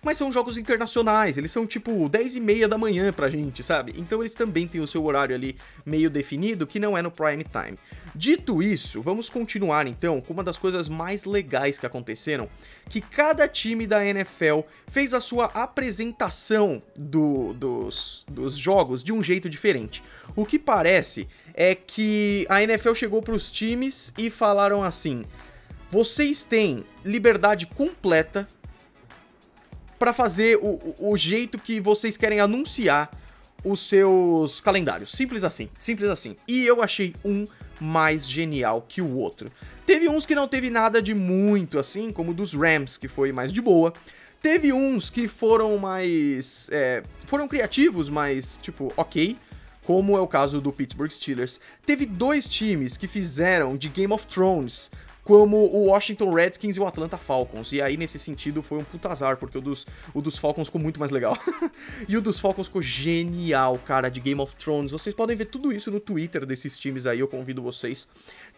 mas 0.07 0.17
são 0.17 0.31
jogos 0.31 0.57
internacionais, 0.57 1.37
eles 1.37 1.51
são 1.51 1.67
tipo 1.67 2.09
10 2.09 2.37
e 2.37 2.41
meia 2.41 2.69
da 2.69 2.79
manhã 2.79 3.13
pra 3.13 3.29
gente, 3.29 3.65
sabe? 3.65 3.93
Então 3.97 4.23
eles 4.23 4.37
também 4.37 4.69
têm 4.69 4.81
o 4.81 4.87
seu 4.87 5.05
horário 5.05 5.35
ali 5.35 5.57
meio 5.85 6.09
definido, 6.09 6.65
que 6.65 6.79
não 6.79 6.97
é 6.97 7.03
no 7.03 7.11
prime 7.11 7.43
time. 7.43 7.77
Dito 8.15 8.63
isso, 8.63 9.03
vamos 9.03 9.29
continuar 9.29 9.89
então 9.89 10.21
com 10.21 10.33
uma 10.33 10.45
das 10.45 10.59
coisas 10.59 10.89
mais 10.89 11.25
legais 11.25 11.77
que 11.77 11.85
aconteceram, 11.85 12.49
que 12.89 13.01
cada 13.01 13.49
time 13.49 13.85
da 13.85 14.07
NFL 14.07 14.61
fez 14.87 15.13
a 15.13 15.21
sua 15.21 15.47
apresentação 15.47 16.81
do, 16.95 17.53
dos, 17.55 18.25
dos 18.31 18.57
jogos 18.57 19.03
de 19.03 19.13
um 19.13 19.21
jeito 19.21 19.51
diferente. 19.51 20.05
O 20.37 20.47
que 20.47 20.57
parece 20.57 21.27
é 21.53 21.75
que 21.75 22.47
a 22.49 22.63
NFL 22.63 22.95
chegou 22.95 23.21
para 23.21 23.35
os 23.35 23.51
times 23.51 24.13
e 24.17 24.31
falaram 24.31 24.85
assim: 24.85 25.25
vocês 25.91 26.45
têm 26.45 26.85
liberdade 27.05 27.65
completa 27.65 28.47
para 29.99 30.13
fazer 30.13 30.59
o, 30.61 31.11
o 31.11 31.17
jeito 31.17 31.59
que 31.59 31.81
vocês 31.81 32.17
querem 32.17 32.41
anunciar 32.41 33.11
os 33.65 33.81
seus 33.81 34.61
calendários. 34.61 35.13
Simples 35.13 35.43
assim, 35.43 35.69
simples 35.79 36.11
assim. 36.11 36.37
E 36.47 36.65
eu 36.65 36.83
achei 36.83 37.15
um 37.25 37.47
mais 37.81 38.29
genial 38.29 38.85
que 38.89 39.03
o 39.03 39.17
outro. 39.17 39.51
Teve 39.85 40.09
uns 40.09 40.25
que 40.25 40.35
não 40.35 40.49
teve 40.49 40.71
nada 40.71 41.03
de 41.03 41.15
muito 41.15 41.79
assim, 41.79 42.11
como 42.11 42.31
o 42.31 42.35
dos 42.35 42.55
Rams, 42.55 42.97
que 42.97 43.09
foi 43.09 43.33
mais 43.33 43.53
de 43.53 43.61
boa. 43.61 43.93
Teve 44.43 44.73
uns 44.73 45.11
que 45.11 45.27
foram 45.29 45.77
mais. 45.79 46.69
É, 46.71 47.03
foram 47.27 47.49
criativos, 47.49 48.09
mas 48.09 48.59
tipo, 48.63 48.93
ok. 48.97 49.37
Como 49.85 50.17
é 50.17 50.21
o 50.21 50.27
caso 50.27 50.61
do 50.61 50.73
Pittsburgh 50.73 51.11
Steelers. 51.11 51.61
Teve 51.85 52.07
dois 52.07 52.49
times 52.49 52.97
que 52.97 53.07
fizeram 53.07 53.77
de 53.77 53.89
Game 53.89 54.13
of 54.13 54.27
Thrones 54.27 54.91
como 55.27 55.57
o 55.57 55.87
Washington 55.87 56.33
Redskins 56.33 56.77
e 56.77 56.81
o 56.81 56.87
Atlanta 56.87 57.19
Falcons. 57.19 57.73
E 57.73 57.83
aí, 57.83 57.97
nesse 57.97 58.17
sentido, 58.17 58.63
foi 58.63 58.79
um 58.79 58.85
puta 58.85 59.09
azar, 59.09 59.37
porque 59.37 59.59
o 59.59 59.61
dos, 59.61 59.85
o 60.15 60.23
dos 60.23 60.39
Falcons 60.39 60.69
ficou 60.69 60.81
muito 60.81 61.01
mais 61.01 61.11
legal. 61.11 61.37
e 62.09 62.17
o 62.17 62.21
dos 62.21 62.39
Falcons 62.39 62.69
ficou 62.69 62.81
genial, 62.81 63.77
cara, 63.85 64.09
de 64.09 64.21
Game 64.21 64.41
of 64.41 64.55
Thrones. 64.55 64.93
Vocês 64.93 65.13
podem 65.13 65.37
ver 65.37 65.47
tudo 65.47 65.73
isso 65.73 65.91
no 65.91 65.99
Twitter 65.99 66.47
desses 66.47 66.79
times 66.79 67.09
aí, 67.09 67.19
eu 67.19 67.27
convido 67.27 67.61
vocês. 67.61 68.07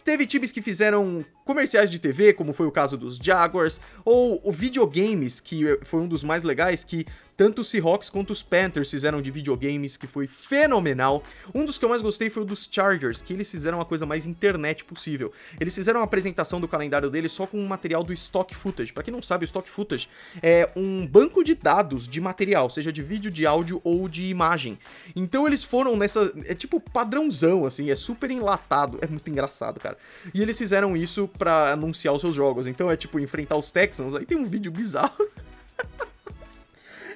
Teve 0.04 0.26
times 0.26 0.52
que 0.52 0.60
fizeram 0.60 1.24
comerciais 1.42 1.88
de 1.88 1.98
TV, 1.98 2.34
como 2.34 2.52
foi 2.52 2.66
o 2.66 2.70
caso 2.70 2.98
dos 2.98 3.16
Jaguars, 3.16 3.80
ou 4.04 4.38
o 4.44 4.52
videogames, 4.52 5.40
que 5.40 5.64
foi 5.84 6.00
um 6.00 6.06
dos 6.06 6.22
mais 6.22 6.42
legais, 6.42 6.84
que 6.84 7.06
tanto 7.38 7.60
os 7.60 7.68
Seahawks 7.68 8.10
quanto 8.10 8.32
os 8.32 8.42
Panthers 8.42 8.90
fizeram 8.90 9.22
de 9.22 9.30
videogames, 9.30 9.96
que 9.96 10.08
foi 10.08 10.26
fenomenal. 10.26 11.22
Um 11.54 11.64
dos 11.64 11.78
que 11.78 11.84
eu 11.84 11.88
mais 11.88 12.02
gostei 12.02 12.28
foi 12.28 12.42
o 12.42 12.44
dos 12.44 12.68
Chargers, 12.68 13.22
que 13.22 13.32
eles 13.32 13.48
fizeram 13.48 13.80
a 13.80 13.84
coisa 13.84 14.04
mais 14.04 14.26
internet 14.26 14.84
possível. 14.84 15.32
Eles 15.60 15.72
fizeram 15.72 16.00
uma 16.00 16.04
apresentação 16.04 16.60
do 16.60 16.66
calendário 16.66 17.08
deles 17.08 17.30
só 17.30 17.46
com 17.46 17.60
um 17.60 17.66
material 17.66 18.02
do 18.02 18.12
Stock 18.12 18.52
Footage. 18.52 18.92
Para 18.92 19.04
quem 19.04 19.12
não 19.12 19.22
sabe, 19.22 19.44
o 19.44 19.46
Stock 19.46 19.70
Footage 19.70 20.08
é 20.42 20.68
um 20.74 21.06
banco 21.06 21.44
de 21.44 21.54
dados 21.54 22.08
de 22.08 22.20
material, 22.20 22.68
seja 22.68 22.92
de 22.92 23.04
vídeo, 23.04 23.30
de 23.30 23.46
áudio 23.46 23.80
ou 23.84 24.08
de 24.08 24.24
imagem. 24.28 24.76
Então 25.14 25.46
eles 25.46 25.62
foram 25.62 25.96
nessa. 25.96 26.32
É 26.44 26.56
tipo 26.56 26.80
padrãozão, 26.80 27.64
assim, 27.64 27.88
é 27.88 27.94
super 27.94 28.32
enlatado. 28.32 28.98
É 29.00 29.06
muito 29.06 29.30
engraçado, 29.30 29.78
cara. 29.78 29.96
E 30.34 30.42
eles 30.42 30.58
fizeram 30.58 30.96
isso 30.96 31.28
para 31.28 31.74
anunciar 31.74 32.12
os 32.12 32.20
seus 32.20 32.34
jogos. 32.34 32.66
Então 32.66 32.90
é 32.90 32.96
tipo 32.96 33.20
enfrentar 33.20 33.54
os 33.54 33.70
Texans, 33.70 34.16
aí 34.16 34.26
tem 34.26 34.36
um 34.36 34.44
vídeo 34.44 34.72
bizarro. 34.72 35.24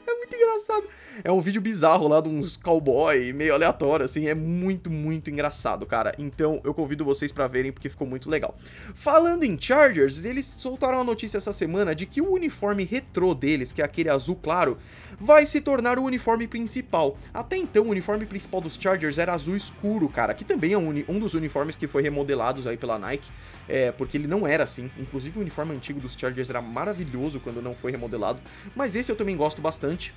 I'm 0.09 0.22
muito 0.33 0.37
engraçado. 0.37 0.85
É 1.23 1.31
um 1.31 1.41
vídeo 1.41 1.61
bizarro 1.61 2.09
lá 2.09 2.21
de 2.21 2.29
uns 2.29 2.57
cowboy 2.57 3.33
meio 3.33 3.55
aleatório, 3.55 4.05
assim. 4.05 4.27
É 4.27 4.35
muito, 4.35 4.91
muito 4.91 5.31
engraçado, 5.31 5.85
cara. 5.85 6.15
Então 6.19 6.61
eu 6.65 6.73
convido 6.73 7.05
vocês 7.05 7.31
pra 7.31 7.47
verem 7.47 7.73
porque 7.73 7.89
ficou 7.89 8.07
muito 8.07 8.31
legal. 8.31 8.57
Falando 8.95 9.45
em 9.45 9.61
Chargers, 9.61 10.25
eles 10.25 10.47
soltaram 10.47 11.01
a 11.01 11.05
notícia 11.05 11.37
essa 11.37 11.53
semana 11.53 11.95
de 11.95 12.07
que 12.07 12.21
o 12.21 12.33
uniforme 12.33 12.85
retrô 12.85 13.35
deles, 13.35 13.73
que 13.73 13.83
é 13.83 13.85
aquele 13.85 14.09
azul 14.09 14.37
claro, 14.37 14.79
vai 15.21 15.47
se 15.47 15.61
tornar 15.61 15.99
o 15.99 16.05
uniforme 16.05 16.49
principal. 16.49 17.17
Até 17.33 17.57
então, 17.57 17.85
o 17.85 17.91
uniforme 17.91 18.27
principal 18.27 18.61
dos 18.61 18.77
Chargers 18.77 19.19
era 19.19 19.35
azul 19.35 19.57
escuro, 19.57 20.09
cara, 20.09 20.35
que 20.35 20.45
também 20.45 20.73
é 20.73 20.79
um, 20.79 20.89
um 21.09 21.19
dos 21.19 21.35
uniformes 21.35 21.77
que 21.77 21.87
foi 21.87 22.03
remodelados 22.03 22.67
aí 22.67 22.77
pela 22.77 22.99
Nike, 22.99 23.31
é, 23.69 23.93
porque 23.93 24.17
ele 24.17 24.27
não 24.27 24.47
era 24.47 24.65
assim. 24.65 24.91
Inclusive, 24.99 25.39
o 25.39 25.43
uniforme 25.43 25.75
antigo 25.75 26.01
dos 26.01 26.15
Chargers 26.15 26.51
era 26.51 26.61
maravilhoso 26.61 27.41
quando 27.41 27.63
não 27.63 27.75
foi 27.75 27.91
remodelado, 27.91 28.41
mas 28.75 28.97
esse 28.97 29.13
eu 29.13 29.17
também 29.17 29.37
gosto 29.37 29.61
bastante. 29.61 30.13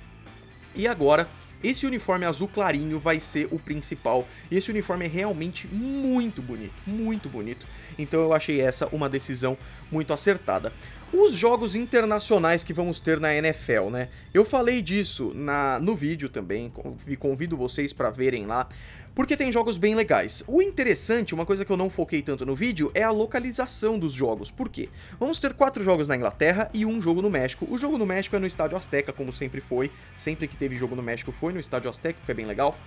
E 0.76 0.86
agora, 0.86 1.28
esse 1.64 1.86
uniforme 1.86 2.24
azul 2.24 2.48
clarinho 2.48 3.00
vai 3.00 3.18
ser 3.18 3.48
o 3.50 3.58
principal. 3.58 4.28
E 4.50 4.56
esse 4.56 4.70
uniforme 4.70 5.06
é 5.06 5.08
realmente 5.08 5.66
muito 5.66 6.42
bonito, 6.42 6.74
muito 6.86 7.28
bonito. 7.28 7.66
Então 7.98 8.20
eu 8.20 8.32
achei 8.32 8.60
essa 8.60 8.86
uma 8.92 9.08
decisão 9.08 9.56
muito 9.90 10.12
acertada 10.12 10.72
os 11.12 11.32
jogos 11.32 11.74
internacionais 11.74 12.64
que 12.64 12.72
vamos 12.72 13.00
ter 13.00 13.20
na 13.20 13.34
NFL, 13.34 13.90
né? 13.90 14.08
Eu 14.34 14.44
falei 14.44 14.82
disso 14.82 15.32
na, 15.34 15.78
no 15.78 15.94
vídeo 15.94 16.28
também, 16.28 16.72
convido 17.18 17.56
vocês 17.56 17.92
para 17.92 18.10
verem 18.10 18.46
lá, 18.46 18.68
porque 19.16 19.34
tem 19.34 19.50
jogos 19.50 19.78
bem 19.78 19.94
legais. 19.94 20.44
O 20.46 20.60
interessante, 20.60 21.34
uma 21.34 21.46
coisa 21.46 21.64
que 21.64 21.72
eu 21.72 21.76
não 21.76 21.88
foquei 21.88 22.20
tanto 22.20 22.44
no 22.44 22.54
vídeo, 22.54 22.90
é 22.92 23.02
a 23.02 23.10
localização 23.10 23.98
dos 23.98 24.12
jogos. 24.12 24.50
Por 24.50 24.68
quê? 24.68 24.90
Vamos 25.18 25.40
ter 25.40 25.54
quatro 25.54 25.82
jogos 25.82 26.06
na 26.06 26.14
Inglaterra 26.14 26.70
e 26.74 26.84
um 26.84 27.00
jogo 27.00 27.22
no 27.22 27.30
México. 27.30 27.66
O 27.70 27.78
jogo 27.78 27.96
no 27.96 28.04
México 28.04 28.36
é 28.36 28.38
no 28.38 28.46
Estádio 28.46 28.76
Azteca, 28.76 29.14
como 29.14 29.32
sempre 29.32 29.62
foi. 29.62 29.90
Sempre 30.18 30.46
que 30.46 30.54
teve 30.54 30.76
jogo 30.76 30.94
no 30.94 31.02
México 31.02 31.32
foi 31.32 31.50
no 31.54 31.58
Estádio 31.58 31.88
Azteca, 31.88 32.20
que 32.26 32.30
é 32.30 32.34
bem 32.34 32.44
legal. 32.44 32.78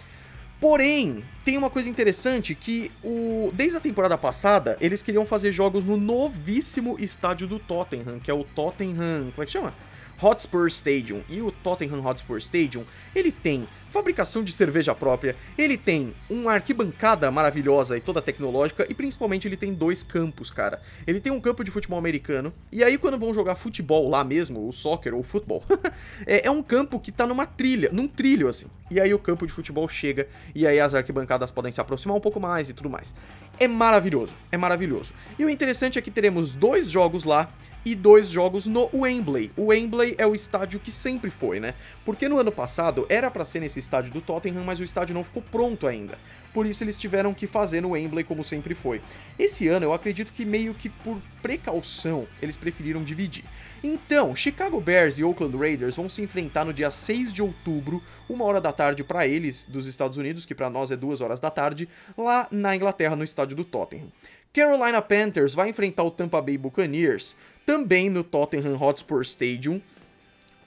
Porém, 0.62 1.24
tem 1.44 1.58
uma 1.58 1.70
coisa 1.72 1.90
interessante 1.90 2.54
que 2.54 2.92
o 3.04 3.50
desde 3.56 3.78
a 3.78 3.80
temporada 3.80 4.16
passada, 4.16 4.78
eles 4.80 5.02
queriam 5.02 5.26
fazer 5.26 5.52
jogos 5.52 5.84
no 5.84 5.98
novíssimo 5.98 6.96
estádio 7.00 7.48
do 7.48 7.58
Tottenham, 7.58 8.20
que 8.20 8.30
é 8.30 8.34
o 8.36 8.44
Tottenham, 8.44 9.32
como 9.32 9.42
é 9.42 9.46
que 9.48 9.52
chama? 9.52 9.74
Hotspur 10.22 10.68
Stadium. 10.68 11.22
E 11.30 11.42
o 11.42 11.52
Tottenham 11.52 12.06
Hotspur 12.06 12.38
Stadium, 12.38 12.84
ele 13.16 13.32
tem 13.32 13.68
fabricação 13.90 14.44
de 14.44 14.52
cerveja 14.52 14.94
própria, 14.94 15.36
ele 15.58 15.78
tem 15.78 16.14
uma 16.30 16.54
arquibancada 16.54 17.30
maravilhosa 17.32 17.98
e 17.98 18.02
toda 18.02 18.22
tecnológica, 18.22 18.86
e 18.90 18.94
principalmente 18.94 19.48
ele 19.48 19.58
tem 19.58 19.74
dois 19.74 20.04
campos, 20.04 20.52
cara. 20.52 20.82
Ele 21.06 21.20
tem 21.20 21.32
um 21.32 21.40
campo 21.40 21.64
de 21.64 21.72
futebol 21.72 21.98
americano, 21.98 22.54
e 22.72 22.84
aí 22.84 22.98
quando 22.98 23.18
vão 23.18 23.34
jogar 23.34 23.56
futebol 23.56 24.10
lá 24.10 24.24
mesmo, 24.24 24.68
o 24.68 24.72
soccer 24.72 25.14
ou 25.14 25.22
o 25.22 25.24
futebol, 25.24 25.64
é, 26.26 26.48
é 26.48 26.52
um 26.52 26.62
campo 26.62 27.00
que 27.00 27.12
tá 27.12 27.26
numa 27.26 27.46
trilha, 27.46 27.90
num 27.92 28.08
trilho 28.08 28.48
assim. 28.48 28.68
E 28.92 29.00
aí 29.00 29.14
o 29.14 29.20
campo 29.20 29.46
de 29.46 29.54
futebol 29.54 29.88
chega, 29.88 30.28
e 30.56 30.66
aí 30.66 30.80
as 30.80 30.96
arquibancadas 30.96 31.52
podem 31.52 31.72
se 31.72 31.80
aproximar 31.80 32.18
um 32.18 32.22
pouco 32.22 32.40
mais 32.40 32.70
e 32.70 32.74
tudo 32.74 32.90
mais. 32.90 33.14
É 33.60 33.68
maravilhoso, 33.68 34.34
é 34.52 34.58
maravilhoso. 34.58 35.14
E 35.38 35.46
o 35.46 35.50
interessante 35.50 36.00
é 36.00 36.02
que 36.02 36.10
teremos 36.10 36.52
dois 36.52 36.90
jogos 36.90 37.24
lá, 37.24 37.52
e 37.86 37.96
dois 37.96 38.30
jogos 38.30 38.66
no 38.68 38.90
Wembley. 38.94 39.52
O 39.56 39.68
Wembley 39.68 40.16
é 40.18 40.28
o 40.28 40.36
estádio 40.36 40.80
que 40.80 40.92
sempre 40.92 41.30
foi, 41.30 41.60
né? 41.60 41.74
Porque 42.06 42.28
no 42.28 42.38
ano 42.38 42.52
passado 42.52 43.06
era 43.10 43.32
para 43.32 43.46
ser 43.46 43.60
nesse 43.60 43.79
estádio 43.80 44.12
do 44.12 44.22
Tottenham, 44.22 44.64
mas 44.64 44.80
o 44.80 44.84
estádio 44.84 45.16
não 45.16 45.24
ficou 45.24 45.42
pronto 45.42 45.88
ainda. 45.88 46.18
Por 46.54 46.66
isso 46.66 46.84
eles 46.84 46.98
tiveram 46.98 47.34
que 47.34 47.48
fazer 47.48 47.82
no 47.82 47.92
Wembley 47.92 48.24
como 48.24 48.44
sempre 48.44 48.74
foi. 48.74 49.02
Esse 49.38 49.68
ano 49.68 49.86
eu 49.86 49.94
acredito 49.94 50.32
que 50.34 50.46
meio 50.46 50.74
que 50.74 50.90
por 50.90 51.18
precaução 51.42 52.28
eles 52.42 52.58
preferiram 52.58 53.04
dividir. 53.04 53.46
Então, 53.84 54.36
Chicago 54.36 54.82
Bears 54.82 55.18
e 55.18 55.24
Oakland 55.24 55.56
Raiders 55.56 55.96
vão 55.96 56.10
se 56.10 56.22
enfrentar 56.22 56.66
no 56.66 56.74
dia 56.74 56.92
6 56.92 57.32
de 57.32 57.42
outubro, 57.42 58.04
uma 58.28 58.44
hora 58.44 58.60
da 58.60 58.72
tarde 58.72 59.04
para 59.04 59.26
eles 59.26 59.66
dos 59.66 59.88
Estados 59.88 60.18
Unidos, 60.18 60.46
que 60.46 60.54
para 60.54 60.70
nós 60.70 60.92
é 60.92 60.98
duas 60.98 61.22
horas 61.22 61.40
da 61.40 61.50
tarde, 61.50 61.88
lá 62.18 62.48
na 62.52 62.76
Inglaterra 62.76 63.16
no 63.16 63.24
estádio 63.24 63.56
do 63.56 63.64
Tottenham. 63.64 64.12
Carolina 64.52 65.02
Panthers 65.02 65.54
vai 65.54 65.70
enfrentar 65.70 66.04
o 66.04 66.12
Tampa 66.12 66.42
Bay 66.42 66.58
Buccaneers 66.58 67.36
também 67.66 68.10
no 68.10 68.24
Tottenham 68.24 68.82
Hotspur 68.82 69.22
Stadium, 69.22 69.80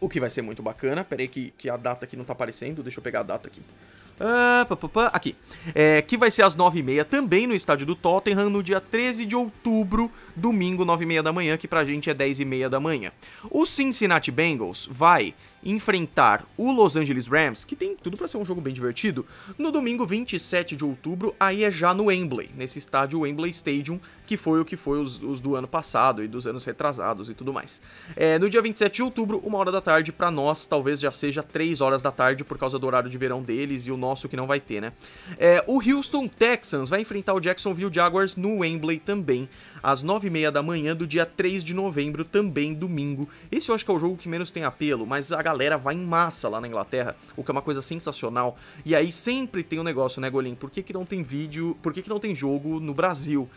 o 0.03 0.09
que 0.09 0.19
vai 0.19 0.29
ser 0.29 0.43
muito 0.43 0.63
bacana. 0.63 1.05
Pera 1.05 1.23
aí 1.23 1.29
que, 1.29 1.55
que 1.57 1.71
a 1.71 1.77
data 1.77 2.05
aqui 2.05 2.17
não 2.17 2.25
tá 2.25 2.33
aparecendo, 2.33 2.83
deixa 2.83 2.99
eu 2.99 3.03
pegar 3.03 3.21
a 3.21 3.23
data 3.23 3.49
aqui. 3.49 3.63
Ah, 4.21 4.67
pá, 4.69 4.77
pá, 4.77 4.89
pá, 4.89 5.07
aqui. 5.07 5.37
É, 5.75 6.03
que 6.03 6.19
vai 6.19 6.31
ser 6.31 6.43
às 6.43 6.57
9h30, 6.57 7.05
também 7.05 7.47
no 7.47 7.55
estádio 7.55 7.87
do 7.87 7.95
Tottenham, 7.95 8.51
no 8.51 8.63
dia 8.63 8.81
13 8.81 9.25
de 9.25 9.37
outubro, 9.37 10.11
domingo, 10.35 10.85
9h30 10.85 11.23
da 11.23 11.33
manhã, 11.33 11.57
que 11.57 11.69
pra 11.69 11.85
gente 11.85 12.11
é 12.11 12.15
10h30 12.15 12.69
da 12.69 12.81
manhã. 12.81 13.13
O 13.49 13.65
Cincinnati 13.65 14.31
Bengals 14.31 14.89
vai 14.91 15.35
enfrentar 15.64 16.45
o 16.57 16.73
Los 16.73 16.97
Angeles 16.97 17.28
Rams, 17.28 17.64
que 17.64 17.76
tem 17.76 17.97
tudo 17.97 18.16
para 18.16 18.28
ser 18.28 18.37
um 18.37 18.45
jogo 18.45 18.61
bem 18.61 18.75
divertido, 18.75 19.25
no 19.59 19.71
domingo 19.71 20.07
27 20.07 20.76
de 20.76 20.85
outubro, 20.85 21.35
aí 21.38 21.64
é 21.64 21.71
já 21.71 21.95
no 21.95 22.04
Wembley, 22.04 22.50
nesse 22.57 22.78
estádio 22.78 23.21
Wembley 23.21 23.50
Stadium, 23.50 24.00
que 24.26 24.37
foi 24.37 24.61
o 24.61 24.64
que 24.64 24.77
foi 24.77 25.01
os, 25.01 25.22
os 25.22 25.40
do 25.40 25.57
ano 25.57 25.68
passado 25.68 26.22
e 26.22 26.29
dos 26.29 26.46
anos 26.46 26.64
retrasados 26.64 27.29
e 27.29 27.35
tudo 27.35 27.53
mais. 27.53 27.81
É, 28.16 28.38
no 28.38 28.48
dia 28.48 28.62
27 28.62 28.96
de 28.96 29.03
outubro, 29.03 29.38
uma 29.44 29.59
hora 29.59 29.70
da 29.70 29.81
tarde, 29.81 30.12
para 30.12 30.31
nós 30.31 30.66
talvez 30.66 31.01
já 31.01 31.12
seja 31.12 31.42
3 31.42 31.81
horas 31.81 32.03
da 32.03 32.11
tarde 32.11 32.44
por 32.44 32.59
causa 32.59 32.79
do 32.79 32.87
horário 32.87 33.11
de 33.11 33.18
verão 33.18 33.42
deles 33.42 33.87
e 33.87 33.90
o 33.90 33.96
nosso 33.96 34.29
que 34.29 34.37
não 34.37 34.46
vai 34.46 34.61
ter, 34.61 34.81
né? 34.81 34.92
É, 35.38 35.62
o 35.66 35.81
Houston 35.81 36.29
Texans 36.29 36.88
vai 36.88 37.01
enfrentar 37.01 37.35
o 37.35 37.40
Jacksonville 37.40 37.92
Jaguars 37.92 38.37
no 38.37 38.59
Wembley 38.59 38.98
também, 38.98 39.48
às 39.83 40.03
9h30 40.03 40.51
da 40.51 40.62
manhã 40.62 40.96
do 40.96 41.07
dia 41.07 41.27
3 41.27 41.62
de 41.62 41.75
novembro, 41.75 42.25
também 42.25 42.72
domingo. 42.72 43.29
Esse 43.51 43.70
eu 43.70 43.75
acho 43.75 43.85
que 43.85 43.90
é 43.90 43.94
o 43.94 43.98
jogo 43.98 44.16
que 44.16 44.29
menos 44.29 44.51
tem 44.51 44.64
apelo, 44.64 45.07
mas 45.07 45.33
a 45.33 45.42
galera 45.53 45.77
vai 45.77 45.95
em 45.95 46.05
massa 46.05 46.49
lá 46.49 46.61
na 46.61 46.67
Inglaterra, 46.67 47.15
o 47.37 47.45
que 47.45 47.51
é 47.51 47.53
uma 47.53 47.62
coisa 47.62 47.83
sensacional. 47.83 48.57
E 48.85 48.97
aí 48.97 49.12
sempre 49.12 49.62
tem 49.62 49.79
um 49.79 49.85
negócio, 49.85 50.21
né, 50.21 50.29
Golim? 50.31 50.55
Por 50.55 50.71
que, 50.71 50.83
que 50.83 50.93
não 50.93 51.05
tem 51.05 51.23
vídeo, 51.23 51.77
por 51.83 51.93
que, 51.93 52.03
que 52.03 52.09
não 52.09 52.19
tem 52.19 52.35
jogo 52.35 52.81
no 52.81 52.95
Brasil? 52.95 53.49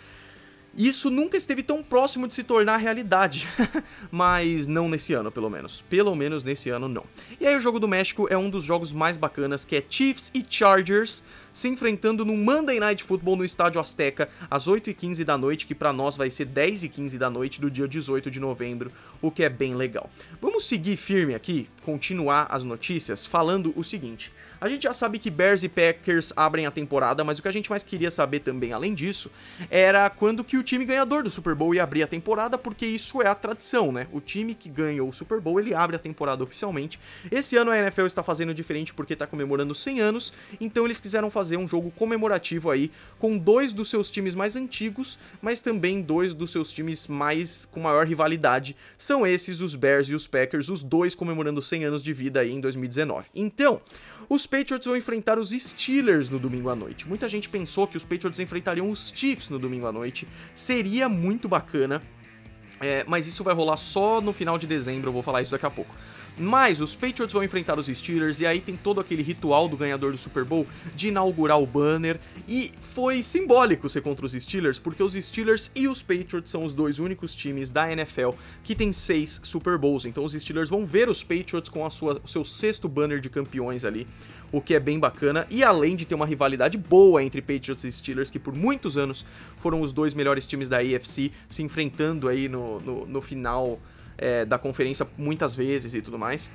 Isso 0.75 1.09
nunca 1.09 1.37
esteve 1.37 1.63
tão 1.63 1.81
próximo 1.81 2.27
de 2.27 2.35
se 2.35 2.43
tornar 2.43 2.77
realidade, 2.77 3.47
mas 4.11 4.67
não 4.67 4.89
nesse 4.89 5.13
ano, 5.13 5.31
pelo 5.31 5.49
menos. 5.49 5.83
Pelo 5.89 6.13
menos 6.13 6.43
nesse 6.43 6.69
ano, 6.69 6.89
não. 6.89 7.05
E 7.39 7.47
aí 7.47 7.55
o 7.55 7.61
jogo 7.61 7.79
do 7.79 7.87
México 7.87 8.27
é 8.29 8.37
um 8.37 8.49
dos 8.49 8.65
jogos 8.65 8.91
mais 8.91 9.15
bacanas, 9.17 9.63
que 9.63 9.77
é 9.77 9.83
Chiefs 9.87 10.31
e 10.33 10.45
Chargers 10.47 11.23
se 11.55 11.69
enfrentando 11.69 12.25
no 12.25 12.35
Monday 12.35 12.81
Night 12.81 13.01
Football 13.01 13.37
no 13.37 13.45
Estádio 13.45 13.79
Azteca, 13.79 14.27
às 14.51 14.67
8h15 14.67 15.23
da 15.23 15.37
noite, 15.37 15.65
que 15.65 15.73
para 15.73 15.93
nós 15.93 16.17
vai 16.17 16.29
ser 16.29 16.47
10h15 16.47 17.17
da 17.17 17.29
noite 17.29 17.61
do 17.61 17.71
dia 17.71 17.87
18 17.87 18.29
de 18.29 18.41
novembro, 18.41 18.91
o 19.21 19.31
que 19.31 19.41
é 19.41 19.49
bem 19.49 19.73
legal. 19.73 20.09
Vamos 20.41 20.65
seguir 20.65 20.97
firme 20.97 21.33
aqui, 21.33 21.69
continuar 21.83 22.47
as 22.51 22.65
notícias, 22.65 23.25
falando 23.25 23.71
o 23.77 23.85
seguinte. 23.85 24.33
A 24.65 24.67
gente 24.67 24.81
já 24.81 24.95
sabe 24.95 25.19
que 25.19 25.29
Bears 25.29 25.61
e 25.61 25.69
Packers 25.69 26.33
abrem 26.35 26.65
a 26.65 26.71
temporada, 26.71 27.23
mas 27.23 27.37
o 27.37 27.41
que 27.43 27.47
a 27.47 27.51
gente 27.51 27.69
mais 27.69 27.83
queria 27.83 28.09
saber 28.09 28.39
também, 28.39 28.73
além 28.73 28.95
disso, 28.95 29.29
era 29.69 30.09
quando 30.09 30.43
que 30.43 30.57
o 30.57 30.63
time 30.63 30.83
ganhador 30.83 31.21
do 31.21 31.29
Super 31.29 31.53
Bowl 31.53 31.75
ia 31.75 31.83
abrir 31.83 32.01
a 32.01 32.07
temporada, 32.07 32.57
porque 32.57 32.83
isso 32.83 33.21
é 33.21 33.27
a 33.27 33.35
tradição, 33.35 33.91
né? 33.91 34.07
O 34.11 34.19
time 34.19 34.55
que 34.55 34.67
ganhou 34.67 35.07
o 35.07 35.13
Super 35.13 35.39
Bowl, 35.39 35.59
ele 35.59 35.75
abre 35.75 35.95
a 35.95 35.99
temporada 35.99 36.43
oficialmente. 36.43 36.99
Esse 37.31 37.55
ano 37.55 37.69
a 37.69 37.77
NFL 37.77 38.07
está 38.07 38.23
fazendo 38.23 38.55
diferente 38.55 38.91
porque 38.91 39.13
está 39.13 39.27
comemorando 39.27 39.75
100 39.75 40.01
anos, 40.01 40.33
então 40.59 40.85
eles 40.85 40.99
quiseram 40.99 41.29
fazer 41.29 41.57
um 41.57 41.67
jogo 41.67 41.91
comemorativo 41.91 42.71
aí 42.71 42.89
com 43.19 43.37
dois 43.37 43.71
dos 43.71 43.87
seus 43.87 44.09
times 44.09 44.33
mais 44.33 44.55
antigos, 44.55 45.19
mas 45.43 45.61
também 45.61 46.01
dois 46.01 46.33
dos 46.33 46.51
seus 46.51 46.71
times 46.71 47.07
mais 47.07 47.65
com 47.65 47.81
maior 47.81 48.07
rivalidade. 48.07 48.75
São 48.97 49.27
esses 49.27 49.61
os 49.61 49.75
Bears 49.75 50.09
e 50.09 50.15
os 50.15 50.25
Packers, 50.25 50.69
os 50.69 50.81
dois 50.81 51.13
comemorando 51.13 51.61
100 51.61 51.83
anos 51.83 52.01
de 52.01 52.11
vida 52.13 52.39
aí 52.39 52.51
em 52.51 52.59
2019. 52.59 53.27
Então, 53.35 53.79
os 54.27 54.47
Patriots 54.55 54.85
vão 54.85 54.95
enfrentar 54.95 55.37
os 55.37 55.49
Steelers 55.49 56.29
no 56.29 56.39
domingo 56.39 56.69
à 56.69 56.75
noite. 56.75 57.05
Muita 57.09 57.27
gente 57.27 57.49
pensou 57.49 57.85
que 57.85 57.97
os 57.97 58.05
Patriots 58.05 58.39
enfrentariam 58.39 58.89
os 58.89 59.11
Chiefs 59.13 59.49
no 59.49 59.59
domingo 59.59 59.85
à 59.85 59.91
noite. 59.91 60.25
Seria 60.53 61.09
muito 61.09 61.49
bacana, 61.49 62.01
é, 62.79 63.03
mas 63.05 63.27
isso 63.27 63.43
vai 63.43 63.53
rolar 63.53 63.75
só 63.75 64.21
no 64.21 64.31
final 64.31 64.57
de 64.57 64.65
dezembro, 64.65 65.09
eu 65.09 65.13
vou 65.13 65.21
falar 65.21 65.41
isso 65.41 65.51
daqui 65.51 65.65
a 65.65 65.69
pouco. 65.69 65.93
Mas 66.37 66.81
os 66.81 66.93
Patriots 66.93 67.31
vão 67.31 67.43
enfrentar 67.43 67.79
os 67.79 67.87
Steelers 67.87 68.41
e 68.41 68.45
aí 68.45 68.59
tem 68.59 68.75
todo 68.75 68.99
aquele 68.99 69.23
ritual 69.23 69.67
do 69.67 69.77
ganhador 69.77 70.11
do 70.11 70.17
Super 70.17 70.43
Bowl 70.43 70.67
de 70.95 71.07
inaugurar 71.07 71.61
o 71.61 71.65
banner. 71.65 72.19
E 72.47 72.71
foi 72.93 73.23
simbólico 73.23 73.87
ser 73.87 74.01
contra 74.01 74.25
os 74.25 74.33
Steelers, 74.33 74.77
porque 74.77 75.01
os 75.01 75.13
Steelers 75.13 75.71
e 75.73 75.87
os 75.87 76.01
Patriots 76.01 76.51
são 76.51 76.65
os 76.65 76.73
dois 76.73 76.99
únicos 76.99 77.33
times 77.33 77.69
da 77.69 77.91
NFL 77.91 78.31
que 78.63 78.75
tem 78.75 78.91
seis 78.91 79.39
Super 79.43 79.77
Bowls. 79.77 80.05
Então 80.05 80.25
os 80.25 80.33
Steelers 80.33 80.69
vão 80.69 80.85
ver 80.85 81.09
os 81.09 81.23
Patriots 81.23 81.69
com 81.69 81.85
a 81.85 81.89
sua, 81.89 82.19
o 82.23 82.27
seu 82.27 82.43
sexto 82.43 82.89
banner 82.89 83.19
de 83.19 83.29
campeões 83.29 83.85
ali, 83.85 84.05
o 84.51 84.61
que 84.61 84.73
é 84.73 84.79
bem 84.79 84.99
bacana. 84.99 85.47
E 85.49 85.63
além 85.63 85.95
de 85.95 86.05
ter 86.05 86.15
uma 86.15 86.25
rivalidade 86.25 86.77
boa 86.77 87.23
entre 87.23 87.41
Patriots 87.41 87.83
e 87.85 87.91
Steelers, 87.91 88.29
que 88.29 88.39
por 88.39 88.53
muitos 88.53 88.97
anos 88.97 89.25
foram 89.57 89.81
os 89.81 89.93
dois 89.93 90.13
melhores 90.13 90.45
times 90.45 90.67
da 90.67 90.77
AFC 90.77 91.31
se 91.47 91.63
enfrentando 91.63 92.27
aí 92.27 92.49
no, 92.49 92.79
no, 92.81 93.05
no 93.05 93.21
final 93.21 93.79
é, 94.17 94.45
da 94.45 94.57
conferência 94.57 95.07
muitas 95.17 95.55
vezes 95.55 95.93
e 95.93 96.01
tudo 96.01 96.17
mais. 96.17 96.51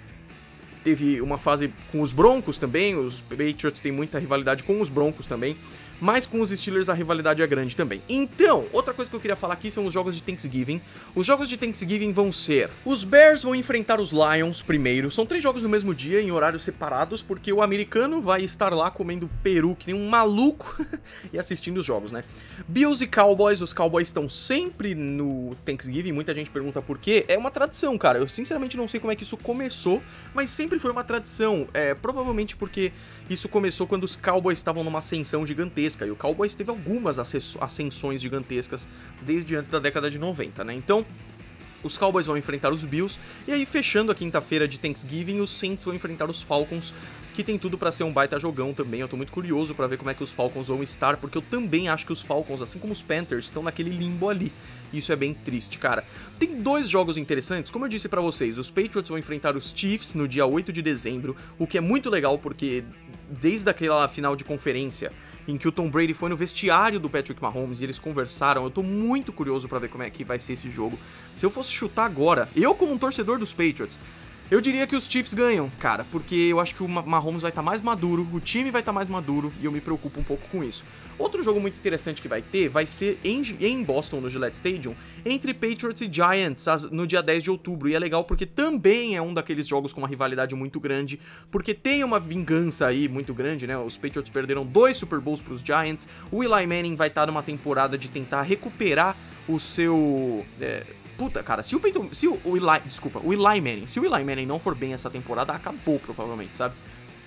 Teve 0.83 1.21
uma 1.21 1.37
fase 1.37 1.73
com 1.93 2.01
os 2.01 2.13
Broncos 2.13 2.57
também, 2.57 2.97
os 2.97 3.21
Patriots 3.21 3.81
têm 3.81 3.93
muita 3.93 4.19
rivalidade 4.19 4.63
com 4.63 4.81
os 4.81 4.89
Broncos 4.89 5.27
também. 5.27 5.57
Mas 6.01 6.27
com 6.27 6.41
os 6.41 6.51
Steelers 6.51 6.89
a 6.89 6.95
rivalidade 6.95 7.43
é 7.43 7.47
grande 7.47 7.77
também. 7.77 8.01
Então, 8.09 8.67
outra 8.73 8.95
coisa 8.95 9.11
que 9.11 9.17
eu 9.17 9.21
queria 9.21 9.37
falar 9.37 9.55
aqui 9.55 9.71
são 9.71 9.87
os 9.87 9.93
jogos 9.93 10.17
de 10.17 10.23
Thanksgiving. 10.23 10.81
Os 11.15 11.27
jogos 11.27 11.49
de 11.49 11.57
Thanksgiving 11.57 12.13
vão 12.13 12.33
ser: 12.33 12.71
os 12.85 13.05
Bears 13.05 13.43
vão 13.43 13.55
enfrentar 13.55 14.01
os 14.01 14.13
Lions 14.13 14.63
primeiro. 14.63 15.11
São 15.11 15.27
três 15.27 15.43
jogos 15.43 15.63
no 15.63 15.69
mesmo 15.69 15.95
dia, 15.95 16.21
em 16.21 16.33
horários 16.33 16.63
separados, 16.63 17.23
porque 17.23 17.53
o 17.53 17.63
americano 17.63 18.23
vai 18.23 18.43
estar 18.43 18.73
lá 18.73 18.91
comendo 18.91 19.29
peru 19.43 19.77
que 19.77 19.93
nem 19.93 20.01
um 20.01 20.09
maluco 20.09 20.85
e 21.33 21.39
assistindo 21.39 21.79
os 21.79 21.87
jogos, 21.87 22.13
né? 22.13 22.25
Bills 22.67 23.03
e 23.05 23.07
Cowboys, 23.07 23.61
os 23.61 23.73
Cowboys 23.73 24.09
estão 24.09 24.29
sempre 24.29 24.95
no 24.95 25.55
Thanksgiving. 25.65 26.13
Muita 26.13 26.35
gente 26.35 26.51
pergunta 26.51 26.81
por 26.81 26.99
quê. 26.99 27.25
É 27.29 27.37
uma 27.37 27.51
tradição, 27.51 27.97
cara. 27.99 28.19
Eu 28.19 28.29
sinceramente 28.29 28.77
não 28.77 28.89
sei 28.89 29.01
como 29.01 29.13
é 29.13 29.17
que 29.17 29.23
isso 29.23 29.37
começou, 29.37 30.03
mas 30.35 30.51
sempre 30.51 30.79
foi 30.79 30.91
uma 30.91 31.05
tradição. 31.05 31.69
É, 31.75 31.95
provavelmente 31.95 32.57
porque 32.57 32.93
isso 33.29 33.49
começou 33.49 33.87
quando 33.87 34.05
os 34.05 34.17
Cowboys 34.17 34.59
estavam 34.59 34.83
numa 34.83 34.99
ascensão 34.99 35.47
gigantesca. 35.47 35.90
E 36.07 36.11
o 36.11 36.17
Cowboys 36.17 36.55
teve 36.55 36.71
algumas 36.71 37.19
ascensões 37.19 38.21
gigantescas 38.21 38.87
desde 39.23 39.57
antes 39.57 39.71
da 39.71 39.79
década 39.79 40.11
de 40.11 40.19
90, 40.19 40.65
né? 40.65 40.75
Então, 40.75 41.05
os 41.83 41.97
Cowboys 41.97 42.27
vão 42.27 42.37
enfrentar 42.37 42.73
os 42.73 42.83
Bills. 42.83 43.19
E 43.49 43.53
aí, 43.53 43.65
fechando 43.65 44.13
a 44.13 44.15
quinta-feira 44.15 44.69
de 44.69 44.79
Thanksgiving, 44.79 45.41
os 45.41 45.51
Saints 45.51 45.85
vão 45.85 45.95
enfrentar 45.95 46.29
os 46.29 46.43
Falcons, 46.43 46.93
que 47.33 47.43
tem 47.43 47.59
tudo 47.59 47.79
para 47.79 47.91
ser 47.91 48.05
um 48.05 48.13
baita 48.13 48.39
jogão 48.39 48.75
também. 48.75 49.01
Eu 49.01 49.09
tô 49.09 49.17
muito 49.17 49.33
curioso 49.33 49.75
para 49.75 49.87
ver 49.87 49.97
como 49.97 50.11
é 50.11 50.15
que 50.15 50.23
os 50.23 50.31
Falcons 50.31 50.69
vão 50.69 50.83
estar, 50.83 51.17
porque 51.17 51.39
eu 51.39 51.43
também 51.43 51.89
acho 51.89 52.05
que 52.05 52.13
os 52.13 52.21
Falcons, 52.21 52.61
assim 52.61 52.79
como 52.79 52.93
os 52.93 53.01
Panthers, 53.01 53.47
estão 53.47 53.63
naquele 53.63 53.91
limbo 53.91 54.29
ali. 54.29 54.53
Isso 54.93 55.13
é 55.13 55.17
bem 55.17 55.33
triste, 55.33 55.79
cara. 55.79 56.05
Tem 56.39 56.61
dois 56.61 56.89
jogos 56.89 57.17
interessantes, 57.17 57.71
como 57.71 57.85
eu 57.85 57.89
disse 57.89 58.09
para 58.09 58.21
vocês, 58.21 58.59
os 58.59 58.69
Patriots 58.69 59.09
vão 59.09 59.17
enfrentar 59.17 59.57
os 59.57 59.73
Chiefs 59.75 60.15
no 60.15 60.27
dia 60.27 60.45
8 60.45 60.73
de 60.73 60.83
dezembro, 60.83 61.37
o 61.59 61.67
que 61.67 61.79
é 61.79 61.81
muito 61.81 62.11
legal 62.11 62.37
porque 62.37 62.85
desde 63.31 63.71
aquela 63.71 64.09
final 64.09 64.35
de 64.35 64.45
conferência 64.45 65.13
em 65.51 65.59
que 65.59 65.69
o 65.69 65.73
Tom 65.73 65.91
Brady 65.91 66.15
foi 66.15 66.31
no 66.31 66.37
vestiário 66.37 67.01
do 67.01 67.11
Patrick 67.11 67.43
Mahomes 67.43 67.81
e 67.81 67.85
eles 67.85 67.99
conversaram. 67.99 68.65
Eu 68.65 68.71
tô 68.71 68.83
muito 68.83 69.33
curioso 69.33 69.69
para 69.69 69.79
ver 69.79 69.89
como 69.89 70.03
é 70.03 70.11
que 70.11 70.25
vai 70.25 70.39
ser 70.39 70.55
esse 70.55 70.71
jogo. 70.71 70.99
Se 71.37 71.45
eu 71.45 71.51
fosse 71.51 71.73
chutar 71.73 72.05
agora, 72.05 72.49
eu 72.55 72.75
como 72.75 72.93
um 72.93 72.99
torcedor 72.99 73.39
dos 73.39 73.53
Patriots, 73.53 73.99
eu 74.51 74.61
diria 74.61 74.87
que 74.87 74.97
os 74.97 75.05
Chiefs 75.05 75.33
ganham, 75.33 75.71
cara, 75.79 76.05
porque 76.11 76.35
eu 76.35 76.59
acho 76.59 76.75
que 76.75 76.83
o 76.83 76.89
Mahomes 76.89 77.43
vai 77.43 77.51
estar 77.51 77.63
tá 77.63 77.65
mais 77.65 77.81
maduro, 77.81 78.27
o 78.33 78.41
time 78.41 78.71
vai 78.71 78.81
estar 78.81 78.91
tá 78.91 78.95
mais 78.95 79.09
maduro 79.09 79.53
e 79.61 79.65
eu 79.65 79.71
me 79.71 79.81
preocupo 79.81 80.19
um 80.19 80.25
pouco 80.25 80.49
com 80.49 80.65
isso. 80.65 80.85
Outro 81.21 81.43
jogo 81.43 81.61
muito 81.61 81.77
interessante 81.77 82.21
que 82.21 82.27
vai 82.27 82.41
ter 82.41 82.69
vai 82.69 82.87
ser 82.87 83.21
em, 83.23 83.43
em 83.61 83.85
Boston, 83.85 84.23
no 84.23 84.31
Gillette 84.31 84.57
Stadium, 84.57 84.95
entre 85.25 85.53
Patriots 85.53 86.01
e 86.01 86.11
Giants 86.11 86.67
no 86.91 87.07
dia 87.07 87.23
10 87.23 87.45
de 87.45 87.51
outubro. 87.51 87.89
E 87.91 87.95
é 87.95 87.99
legal 87.99 88.25
porque 88.25 88.47
também 88.47 89.17
é 89.17 89.23
um 89.23 89.35
daqueles 89.35 89.69
jogos 89.69 89.93
com 89.93 90.01
uma 90.01 90.09
rivalidade 90.09 90.55
muito 90.55 90.81
grande, 90.81 91.21
porque 91.51 91.75
tem 91.75 92.03
uma 92.03 92.19
vingança 92.19 92.87
aí 92.87 93.07
muito 93.07 93.35
grande, 93.35 93.67
né? 93.67 93.77
Os 93.77 93.99
Patriots 93.99 94.31
perderam 94.33 94.65
dois 94.65 94.97
Super 94.97 95.21
Bowls 95.21 95.43
para 95.43 95.53
os 95.53 95.61
Giants. 95.61 96.09
O 96.33 96.43
Eli 96.43 96.67
Manning 96.67 96.97
vai 96.97 97.09
estar 97.09 97.21
tá 97.21 97.27
numa 97.27 97.43
temporada 97.43 97.99
de 97.99 98.09
tentar 98.09 98.43
recuperar 98.43 99.15
o 99.47 99.61
seu. 99.61 100.45
É, 100.59 100.85
Puta, 101.21 101.43
cara, 101.43 101.63
se 101.63 101.77
o 101.77 101.81
Peyton, 101.81 102.09
se 102.15 102.27
o, 102.27 102.41
o 102.47 102.57
Eli, 102.57 102.81
desculpa, 102.87 103.21
o 103.23 103.31
Eli 103.31 103.61
Manning, 103.61 103.87
se 103.87 104.01
o 104.01 104.05
Eli 104.07 104.25
Manning 104.25 104.47
não 104.47 104.59
for 104.59 104.75
bem 104.75 104.95
essa 104.95 105.11
temporada, 105.11 105.53
acabou 105.53 105.99
provavelmente, 105.99 106.57
sabe? 106.57 106.75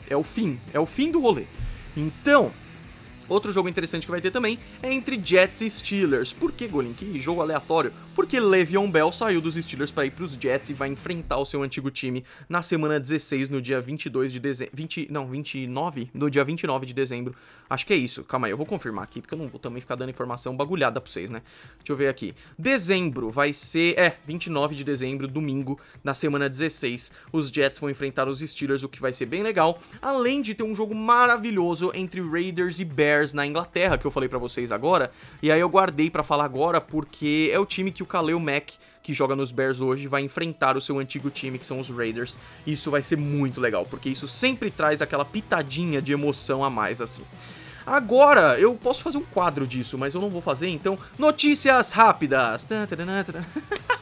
É 0.10 0.18
o 0.18 0.24
fim, 0.24 0.60
é 0.74 0.80
o 0.80 0.86
fim 0.88 1.12
do 1.12 1.22
rolê. 1.22 1.46
Então, 1.96 2.52
Outro 3.30 3.54
jogo 3.54 3.70
interessante 3.70 4.06
que 4.06 4.12
vai 4.12 4.20
ter 4.20 4.32
também 4.32 4.60
é 4.82 4.92
entre 4.92 5.20
Jets 5.24 5.62
e 5.62 5.70
Steelers. 5.70 6.34
Por 6.34 6.52
que, 6.52 6.68
Golin? 6.68 6.94
Que 6.94 7.20
jogo 7.22 7.42
aleatório? 7.42 7.94
Porque 8.16 8.40
Le'Veon 8.40 8.92
Bell 8.92 9.12
saiu 9.12 9.42
dos 9.42 9.56
Steelers 9.56 9.90
para 9.90 10.06
ir 10.06 10.12
para 10.12 10.24
os 10.24 10.34
Jets 10.34 10.70
e 10.70 10.74
vai 10.74 10.88
enfrentar 10.90 11.38
o 11.38 11.46
seu 11.46 11.64
antigo 11.64 11.90
time 11.90 12.24
na 12.48 12.62
semana 12.62 13.00
16, 13.00 13.50
no 13.50 13.60
dia 13.60 13.82
22 13.82 14.32
de 14.32 14.40
dezembro. 14.40 14.76
20, 14.76 15.08
não, 15.12 15.28
29? 15.28 16.12
No 16.14 16.30
dia 16.30 16.44
29 16.44 16.86
de 16.86 16.94
dezembro. 16.94 17.36
Acho 17.68 17.88
que 17.88 17.94
é 17.94 17.96
isso. 17.96 18.24
Calma 18.24 18.46
aí, 18.46 18.52
eu 18.52 18.58
vou 18.58 18.68
confirmar 18.68 19.04
aqui, 19.04 19.20
porque 19.20 19.34
eu 19.34 19.38
não 19.38 19.48
vou 19.48 19.60
também 19.60 19.82
ficar 19.82 19.96
dando 19.96 20.12
informação 20.12 20.56
bagulhada 20.56 21.02
para 21.02 21.12
vocês, 21.12 21.32
né? 21.32 21.42
Deixa 21.80 21.92
eu 21.92 21.96
ver 21.96 22.08
aqui. 22.08 22.36
Dezembro 22.58 23.32
vai 23.32 23.52
ser. 23.52 23.98
É, 23.98 24.18
29 24.28 24.76
de 24.76 24.84
dezembro, 24.84 25.28
domingo, 25.28 25.80
na 26.04 26.14
semana 26.14 26.48
16. 26.48 27.12
Os 27.32 27.48
Jets 27.48 27.80
vão 27.80 27.90
enfrentar 27.90 28.28
os 28.28 28.42
Steelers, 28.42 28.84
o 28.84 28.90
que 28.90 29.02
vai 29.02 29.12
ser 29.12 29.26
bem 29.26 29.42
legal. 29.42 29.80
Além 30.00 30.44
de 30.44 30.54
ter 30.54 30.62
um 30.62 30.76
jogo 30.76 30.94
maravilhoso 30.94 31.92
entre 31.96 32.22
Raiders 32.22 32.78
e 32.78 32.86
Bears 32.86 33.34
na 33.34 33.44
Inglaterra, 33.44 33.98
que 33.98 34.06
eu 34.06 34.12
falei 34.12 34.30
para 34.30 34.38
vocês 34.38 34.72
agora. 34.72 35.12
E 35.42 35.52
aí 35.52 35.60
eu 35.60 35.70
guardei 35.70 36.12
para 36.12 36.22
falar 36.22 36.46
agora 36.46 36.80
porque 36.80 37.50
é 37.52 37.58
o 37.58 37.66
time 37.66 37.92
que 37.92 38.03
o 38.04 38.06
Kaleo 38.06 38.40
Mack, 38.40 38.74
que 39.02 39.14
joga 39.14 39.36
nos 39.36 39.52
Bears 39.52 39.82
hoje, 39.82 40.08
vai 40.08 40.22
enfrentar 40.22 40.78
o 40.78 40.82
seu 40.82 41.00
antigo 41.00 41.30
time, 41.30 41.58
que 41.58 41.66
são 41.66 41.80
os 41.80 41.90
Raiders. 41.90 42.38
Isso 42.66 42.92
vai 42.92 43.02
ser 43.02 43.18
muito 43.18 43.60
legal, 43.60 43.86
porque 43.86 44.10
isso 44.10 44.28
sempre 44.28 44.70
traz 44.70 45.02
aquela 45.02 45.26
pitadinha 45.26 46.02
de 46.02 46.12
emoção 46.14 46.64
a 46.64 46.70
mais 46.70 47.02
assim. 47.02 47.24
Agora, 47.86 48.58
eu 48.60 48.74
posso 48.76 49.02
fazer 49.02 49.18
um 49.18 49.26
quadro 49.26 49.68
disso, 49.68 49.98
mas 49.98 50.14
eu 50.14 50.22
não 50.22 50.30
vou 50.30 50.42
fazer, 50.42 50.70
então, 50.70 50.98
notícias 51.18 51.92
rápidas. 51.92 52.68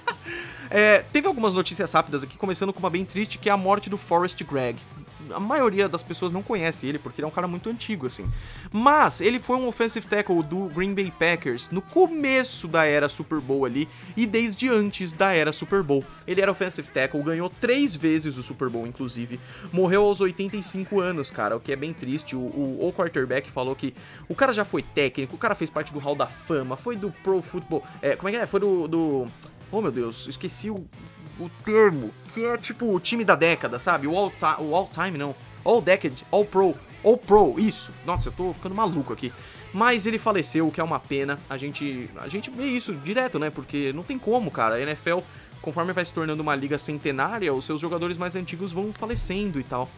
É, 0.74 1.00
teve 1.12 1.28
algumas 1.28 1.54
notícias 1.54 1.92
rápidas 1.92 2.24
aqui, 2.24 2.38
começando 2.38 2.72
com 2.72 2.80
uma 2.80 2.90
bem 2.90 3.04
triste, 3.04 3.38
que 3.38 3.50
é 3.50 3.52
a 3.52 3.58
morte 3.58 3.90
do 3.90 3.98
Forrest 3.98 4.42
Gregg 4.46 4.80
a 5.34 5.40
maioria 5.40 5.88
das 5.88 6.04
pessoas 6.04 6.32
não 6.32 6.42
conhece 6.44 6.88
ele, 6.88 7.00
porque 7.00 7.22
ele 7.22 7.26
é 7.26 7.28
um 7.28 7.32
cara 7.32 7.48
muito 7.48 7.70
antigo, 7.70 8.08
assim. 8.08 8.30
Mas 8.72 9.22
ele 9.22 9.40
foi 9.40 9.58
um 9.58 9.68
offensive 9.68 10.06
tackle 10.06 10.42
do 10.44 10.66
Green 10.68 10.94
Bay 10.94 11.12
Packers 11.18 11.70
no 11.70 11.82
começo 11.82 12.68
da 12.68 12.86
era 12.86 13.10
Super 13.10 13.40
Bowl 13.40 13.66
ali 13.66 13.88
e 14.16 14.26
desde 14.26 14.70
antes 14.70 15.14
da 15.14 15.34
era 15.34 15.52
Super 15.52 15.84
Bowl. 15.84 16.04
Ele 16.28 16.42
era 16.42 16.52
offensive 16.52 16.88
tackle, 16.90 17.22
ganhou 17.22 17.50
três 17.50 17.96
vezes 17.96 18.38
o 18.38 18.44
Super 18.44 18.70
Bowl, 18.70 18.88
inclusive. 18.88 19.40
Morreu 19.72 20.04
aos 20.04 20.22
85 20.22 21.00
anos, 21.00 21.32
cara, 21.32 21.56
o 21.56 21.60
que 21.60 21.72
é 21.72 21.76
bem 21.76 21.94
triste. 21.94 22.36
O, 22.36 22.40
o, 22.40 22.88
o 22.88 22.94
quarterback 22.94 23.50
falou 23.50 23.76
que 23.76 23.94
o 24.28 24.36
cara 24.36 24.54
já 24.54 24.66
foi 24.66 24.82
técnico, 24.82 25.36
o 25.36 25.40
cara 25.40 25.56
fez 25.56 25.70
parte 25.70 25.94
do 25.94 26.00
Hall 26.00 26.16
da 26.16 26.28
Fama, 26.28 26.78
foi 26.78 26.96
do 26.96 27.12
Pro 27.24 27.42
Football. 27.42 27.84
É, 28.02 28.16
como 28.16 28.30
é 28.30 28.32
que 28.32 28.38
é? 28.38 28.46
Foi 28.46 28.60
do. 28.60 28.88
do 28.88 29.28
oh 29.72 29.82
meu 29.82 29.92
Deus, 29.92 30.28
esqueci 30.28 30.70
o 30.70 30.86
o 31.46 31.52
termo, 31.66 32.12
que 32.34 32.44
é 32.46 32.58
tipo 32.58 32.94
o 32.94 33.00
time 33.00 33.24
da 33.24 33.36
década, 33.36 33.80
sabe? 33.80 34.08
O 34.08 34.16
all, 34.16 34.32
o 34.60 34.76
all 34.76 34.90
time, 34.92 35.18
não. 35.18 35.36
All 35.64 35.82
decade, 35.82 36.26
all 36.32 36.46
pro, 36.46 36.76
all 37.04 37.18
pro, 37.18 37.60
isso. 37.60 37.94
Nossa, 38.06 38.30
eu 38.30 38.34
tô 38.34 38.54
ficando 38.54 38.76
maluco 38.76 39.14
aqui. 39.14 39.32
Mas 39.74 40.06
ele 40.06 40.18
faleceu, 40.18 40.68
o 40.68 40.72
que 40.72 40.82
é 40.82 40.84
uma 40.84 41.00
pena. 41.00 41.40
A 41.50 41.58
gente, 41.58 42.10
a 42.18 42.28
gente 42.28 42.50
vê 42.50 42.66
isso 42.66 42.94
direto, 42.94 43.40
né? 43.40 43.50
Porque 43.50 43.94
não 43.94 44.04
tem 44.04 44.20
como, 44.20 44.52
cara. 44.52 44.76
A 44.76 44.82
NFL, 44.82 45.20
conforme 45.62 45.94
vai 45.94 46.04
se 46.04 46.14
tornando 46.14 46.44
uma 46.44 46.56
liga 46.56 46.78
centenária, 46.78 47.54
os 47.54 47.66
seus 47.66 47.80
jogadores 47.80 48.18
mais 48.18 48.36
antigos 48.36 48.74
vão 48.74 48.92
falecendo 48.92 49.60
e 49.60 49.64
tal. 49.64 49.90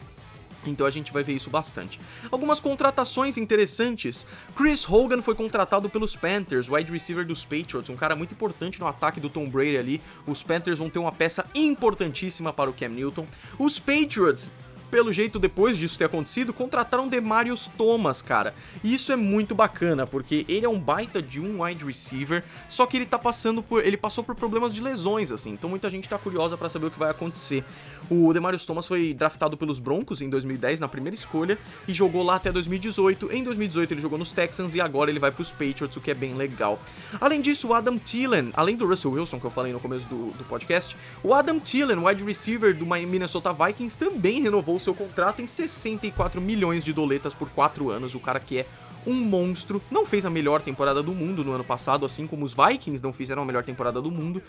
Então 0.65 0.85
a 0.85 0.91
gente 0.91 1.11
vai 1.11 1.23
ver 1.23 1.33
isso 1.33 1.49
bastante. 1.49 1.99
Algumas 2.31 2.59
contratações 2.59 3.37
interessantes. 3.37 4.25
Chris 4.55 4.87
Hogan 4.87 5.21
foi 5.21 5.35
contratado 5.35 5.89
pelos 5.89 6.15
Panthers, 6.15 6.69
wide 6.69 6.91
receiver 6.91 7.25
dos 7.25 7.43
Patriots, 7.43 7.89
um 7.89 7.95
cara 7.95 8.15
muito 8.15 8.33
importante 8.33 8.79
no 8.79 8.87
ataque 8.87 9.19
do 9.19 9.29
Tom 9.29 9.49
Brady 9.49 9.77
ali. 9.77 10.01
Os 10.25 10.43
Panthers 10.43 10.79
vão 10.79 10.89
ter 10.89 10.99
uma 10.99 11.11
peça 11.11 11.45
importantíssima 11.53 12.53
para 12.53 12.69
o 12.69 12.73
Cam 12.73 12.89
Newton. 12.89 13.27
Os 13.57 13.79
Patriots 13.79 14.51
pelo 14.93 15.11
jeito, 15.11 15.39
depois 15.39 15.75
disso 15.75 15.97
ter 15.97 16.05
acontecido, 16.05 16.53
contrataram 16.53 17.07
Demarius 17.07 17.65
Thomas, 17.65 18.21
cara. 18.21 18.53
E 18.83 18.93
isso 18.93 19.11
é 19.11 19.15
muito 19.15 19.55
bacana, 19.55 20.05
porque 20.05 20.45
ele 20.47 20.67
é 20.67 20.69
um 20.69 20.79
baita 20.79 21.19
de 21.19 21.39
um 21.39 21.63
wide 21.63 21.83
receiver, 21.83 22.43
só 22.69 22.85
que 22.85 22.97
ele 22.97 23.07
tá 23.07 23.17
passando 23.17 23.63
por. 23.63 23.83
Ele 23.83 23.97
passou 23.97 24.23
por 24.23 24.35
problemas 24.35 24.71
de 24.71 24.83
lesões, 24.83 25.31
assim. 25.31 25.49
Então 25.49 25.67
muita 25.67 25.89
gente 25.89 26.07
tá 26.07 26.19
curiosa 26.19 26.55
para 26.55 26.69
saber 26.69 26.85
o 26.85 26.91
que 26.91 26.99
vai 26.99 27.09
acontecer. 27.09 27.63
O 28.07 28.31
Demarius 28.33 28.65
Thomas 28.65 28.85
foi 28.85 29.15
draftado 29.15 29.57
pelos 29.57 29.79
Broncos 29.79 30.21
em 30.21 30.29
2010, 30.29 30.79
na 30.79 30.87
primeira 30.87 31.15
escolha, 31.15 31.57
e 31.87 31.93
jogou 31.93 32.21
lá 32.21 32.35
até 32.35 32.51
2018. 32.51 33.31
Em 33.31 33.43
2018 33.43 33.95
ele 33.95 34.01
jogou 34.01 34.19
nos 34.19 34.31
Texans 34.31 34.75
e 34.75 34.81
agora 34.81 35.09
ele 35.09 35.19
vai 35.19 35.31
pros 35.31 35.49
Patriots, 35.49 35.97
o 35.97 36.01
que 36.01 36.11
é 36.11 36.13
bem 36.13 36.35
legal. 36.35 36.79
Além 37.19 37.41
disso, 37.41 37.69
o 37.69 37.73
Adam 37.73 37.97
Thielen, 37.97 38.51
além 38.53 38.75
do 38.75 38.85
Russell 38.85 39.13
Wilson, 39.13 39.39
que 39.39 39.45
eu 39.45 39.51
falei 39.51 39.73
no 39.73 39.79
começo 39.79 40.05
do, 40.05 40.27
do 40.33 40.43
podcast, 40.43 40.95
o 41.23 41.33
Adam 41.33 41.59
Thielen, 41.59 41.97
wide 41.97 42.23
receiver 42.23 42.77
do 42.77 42.85
Minnesota 42.85 43.51
Vikings, 43.51 43.97
também 43.97 44.39
renovou 44.39 44.82
seu 44.83 44.93
contrato 44.93 45.41
em 45.41 45.47
64 45.47 46.39
milhões 46.39 46.83
de 46.83 46.93
doletas 46.93 47.33
por 47.33 47.49
4 47.49 47.89
anos. 47.89 48.13
O 48.13 48.19
cara 48.19 48.39
que 48.39 48.59
é 48.59 48.65
um 49.05 49.13
monstro, 49.13 49.81
não 49.91 50.05
fez 50.05 50.25
a 50.25 50.29
melhor 50.29 50.61
temporada 50.61 51.03
do 51.03 51.13
mundo 51.13 51.43
no 51.43 51.53
ano 51.53 51.63
passado, 51.63 52.05
assim 52.05 52.25
como 52.27 52.45
os 52.45 52.53
Vikings 52.53 53.03
não 53.03 53.11
fizeram 53.11 53.41
a 53.41 53.45
melhor 53.45 53.63
temporada 53.63 54.01
do 54.01 54.09
mundo, 54.09 54.41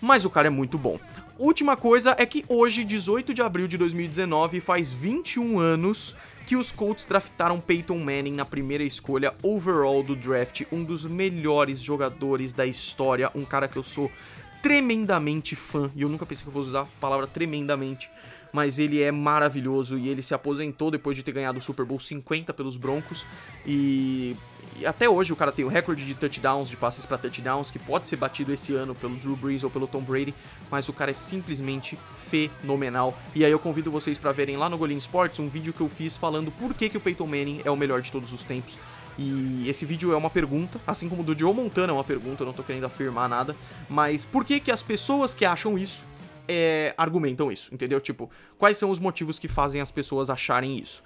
mas 0.00 0.24
o 0.24 0.30
cara 0.30 0.48
é 0.48 0.50
muito 0.50 0.76
bom. 0.76 0.98
Última 1.38 1.76
coisa 1.76 2.14
é 2.18 2.26
que 2.26 2.44
hoje, 2.48 2.84
18 2.84 3.32
de 3.32 3.42
abril 3.42 3.68
de 3.68 3.78
2019, 3.78 4.60
faz 4.60 4.92
21 4.92 5.58
anos 5.58 6.14
que 6.46 6.56
os 6.56 6.70
Colts 6.70 7.06
draftaram 7.06 7.58
Peyton 7.58 7.98
Manning 7.98 8.34
na 8.34 8.44
primeira 8.44 8.84
escolha 8.84 9.32
overall 9.42 10.02
do 10.02 10.14
draft, 10.14 10.62
um 10.70 10.84
dos 10.84 11.04
melhores 11.04 11.80
jogadores 11.80 12.52
da 12.52 12.66
história, 12.66 13.30
um 13.34 13.44
cara 13.44 13.66
que 13.66 13.76
eu 13.76 13.82
sou 13.82 14.10
tremendamente 14.64 15.54
fã, 15.54 15.90
e 15.94 16.00
eu 16.00 16.08
nunca 16.08 16.24
pensei 16.24 16.42
que 16.42 16.48
eu 16.48 16.52
fosse 16.54 16.70
usar 16.70 16.80
a 16.80 16.86
palavra 16.98 17.26
tremendamente, 17.26 18.10
mas 18.50 18.78
ele 18.78 19.02
é 19.02 19.12
maravilhoso 19.12 19.98
e 19.98 20.08
ele 20.08 20.22
se 20.22 20.32
aposentou 20.32 20.90
depois 20.90 21.14
de 21.14 21.22
ter 21.22 21.32
ganhado 21.32 21.58
o 21.58 21.60
Super 21.60 21.84
Bowl 21.84 22.00
50 22.00 22.54
pelos 22.54 22.78
Broncos 22.78 23.26
e, 23.66 24.34
e 24.78 24.86
até 24.86 25.06
hoje 25.06 25.34
o 25.34 25.36
cara 25.36 25.52
tem 25.52 25.66
o 25.66 25.68
recorde 25.68 26.06
de 26.06 26.14
touchdowns, 26.14 26.70
de 26.70 26.78
passes 26.78 27.04
para 27.04 27.18
touchdowns, 27.18 27.70
que 27.70 27.78
pode 27.78 28.08
ser 28.08 28.16
batido 28.16 28.54
esse 28.54 28.72
ano 28.72 28.94
pelo 28.94 29.16
Drew 29.16 29.36
Brees 29.36 29.64
ou 29.64 29.70
pelo 29.70 29.86
Tom 29.86 30.00
Brady, 30.00 30.34
mas 30.70 30.88
o 30.88 30.94
cara 30.94 31.10
é 31.10 31.14
simplesmente 31.14 31.98
fenomenal. 32.30 33.14
E 33.34 33.44
aí 33.44 33.52
eu 33.52 33.58
convido 33.58 33.90
vocês 33.90 34.16
para 34.16 34.32
verem 34.32 34.56
lá 34.56 34.70
no 34.70 34.78
Golim 34.78 34.96
Sports 34.96 35.40
um 35.40 35.48
vídeo 35.50 35.74
que 35.74 35.82
eu 35.82 35.90
fiz 35.90 36.16
falando 36.16 36.50
por 36.50 36.72
que, 36.72 36.88
que 36.88 36.96
o 36.96 37.00
Peyton 37.02 37.26
Manning 37.26 37.60
é 37.66 37.70
o 37.70 37.76
melhor 37.76 38.00
de 38.00 38.10
todos 38.10 38.32
os 38.32 38.42
tempos 38.42 38.78
E 39.18 39.68
esse 39.68 39.86
vídeo 39.86 40.12
é 40.12 40.16
uma 40.16 40.30
pergunta, 40.30 40.80
assim 40.86 41.08
como 41.08 41.22
do 41.22 41.38
Joe 41.38 41.54
Montana 41.54 41.92
é 41.92 41.94
uma 41.94 42.04
pergunta, 42.04 42.42
eu 42.42 42.46
não 42.46 42.52
tô 42.52 42.62
querendo 42.62 42.84
afirmar 42.84 43.28
nada, 43.28 43.54
mas 43.88 44.24
por 44.24 44.44
que 44.44 44.58
que 44.58 44.72
as 44.72 44.82
pessoas 44.82 45.32
que 45.32 45.44
acham 45.44 45.78
isso 45.78 46.04
é, 46.48 46.94
argumentam 46.96 47.50
isso, 47.50 47.72
entendeu? 47.72 48.00
Tipo, 48.00 48.30
quais 48.58 48.76
são 48.76 48.90
os 48.90 48.98
motivos 48.98 49.38
que 49.38 49.48
fazem 49.48 49.80
as 49.80 49.90
pessoas 49.90 50.28
acharem 50.30 50.76
isso? 50.76 51.02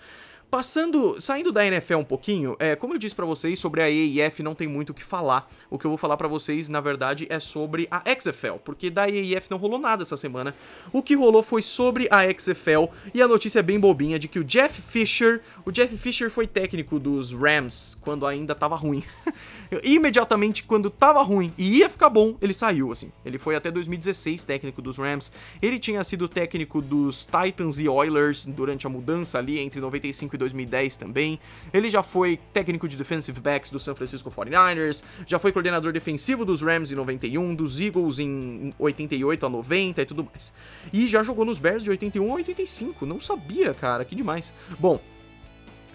Passando, 0.51 1.21
saindo 1.21 1.53
da 1.53 1.67
NFL 1.67 1.97
um 1.97 2.05
pouquinho, 2.05 2.57
é, 2.59 2.75
como 2.75 2.95
eu 2.95 2.99
disse 2.99 3.15
para 3.15 3.27
vocês 3.27 3.61
sobre 3.61 3.83
a 3.83 3.85
AAF 3.85 4.43
não 4.43 4.55
tem 4.55 4.67
muito 4.67 4.91
o 4.91 4.95
que 4.95 5.05
falar. 5.05 5.47
O 5.69 5.79
que 5.79 5.85
eu 5.85 5.91
vou 5.91 5.99
falar 5.99 6.17
para 6.17 6.27
vocês, 6.27 6.71
na 6.71 6.81
verdade, 6.81 7.27
é 7.29 7.39
sobre 7.39 7.87
a 7.91 8.03
XFL, 8.19 8.55
porque 8.65 8.89
da 8.89 9.03
AAF 9.03 9.51
não 9.51 9.59
rolou 9.59 9.79
nada 9.79 10.05
essa 10.05 10.17
semana. 10.17 10.55
O 10.91 11.03
que 11.03 11.15
rolou 11.15 11.43
foi 11.43 11.61
sobre 11.61 12.09
a 12.11 12.23
XFL 12.33 12.87
e 13.13 13.21
a 13.21 13.29
notícia 13.29 13.59
é 13.59 13.63
bem 13.63 13.79
bobinha 13.79 14.19
de 14.19 14.27
que 14.27 14.39
o 14.39 14.45
Jeff 14.45 14.81
Fisher, 14.81 15.43
o 15.67 15.71
Jeff 15.71 15.95
Fisher 15.99 16.31
foi 16.31 16.47
técnico 16.47 16.99
dos 16.99 17.31
Rams 17.31 17.99
quando 18.01 18.25
ainda 18.27 18.55
tava 18.55 18.75
ruim. 18.75 19.05
imediatamente 19.85 20.65
quando 20.65 20.89
tava 20.89 21.23
ruim 21.23 21.53
e 21.59 21.79
ia 21.79 21.91
ficar 21.91 22.09
bom, 22.09 22.37
ele 22.41 22.55
saiu, 22.55 22.91
assim. 22.91 23.13
Ele 23.23 23.39
foi 23.39 23.55
até 23.55 23.71
2016 23.71 24.45
técnico 24.45 24.81
dos 24.81 24.97
Rams. 24.97 25.31
Ele 25.61 25.79
tinha 25.79 26.03
sido 26.05 26.27
técnico 26.27 26.81
dos 26.81 27.27
Titans 27.27 27.79
e 27.79 27.87
Oilers 27.87 28.47
durante 28.47 28.87
a 28.87 28.91
mudança 28.91 29.39
ali 29.39 29.59
entre 29.59 29.79
95 29.79 30.35
e 30.35 30.38
2010 30.39 30.97
também. 30.97 31.39
Ele 31.73 31.91
já 31.91 32.03
foi 32.03 32.39
técnico 32.53 32.89
de 32.89 32.97
defensive 32.97 33.39
backs 33.41 33.71
do 33.71 33.79
San 33.79 33.95
Francisco 33.95 34.31
49ers, 34.31 35.03
já 35.27 35.39
foi 35.39 35.53
coordenador 35.53 35.93
defensivo 35.93 36.45
dos 36.45 36.63
Rams 36.63 36.91
em 36.91 36.95
91, 36.95 37.55
dos 37.55 37.81
Eagles 37.81 38.19
em 38.19 38.73
88 38.79 39.45
a 39.45 39.49
90 39.49 40.03
e 40.03 40.07
tudo 40.07 40.25
mais. 40.25 40.53
E 40.93 41.07
já 41.07 41.23
jogou 41.23 41.45
nos 41.45 41.59
Bears 41.59 41.83
de 41.83 41.91
81 41.91 42.31
a 42.31 42.35
85. 42.37 43.05
Não 43.05 43.21
sabia, 43.21 43.75
cara, 43.75 44.05
que 44.05 44.15
demais. 44.15 44.55
Bom, 44.79 45.01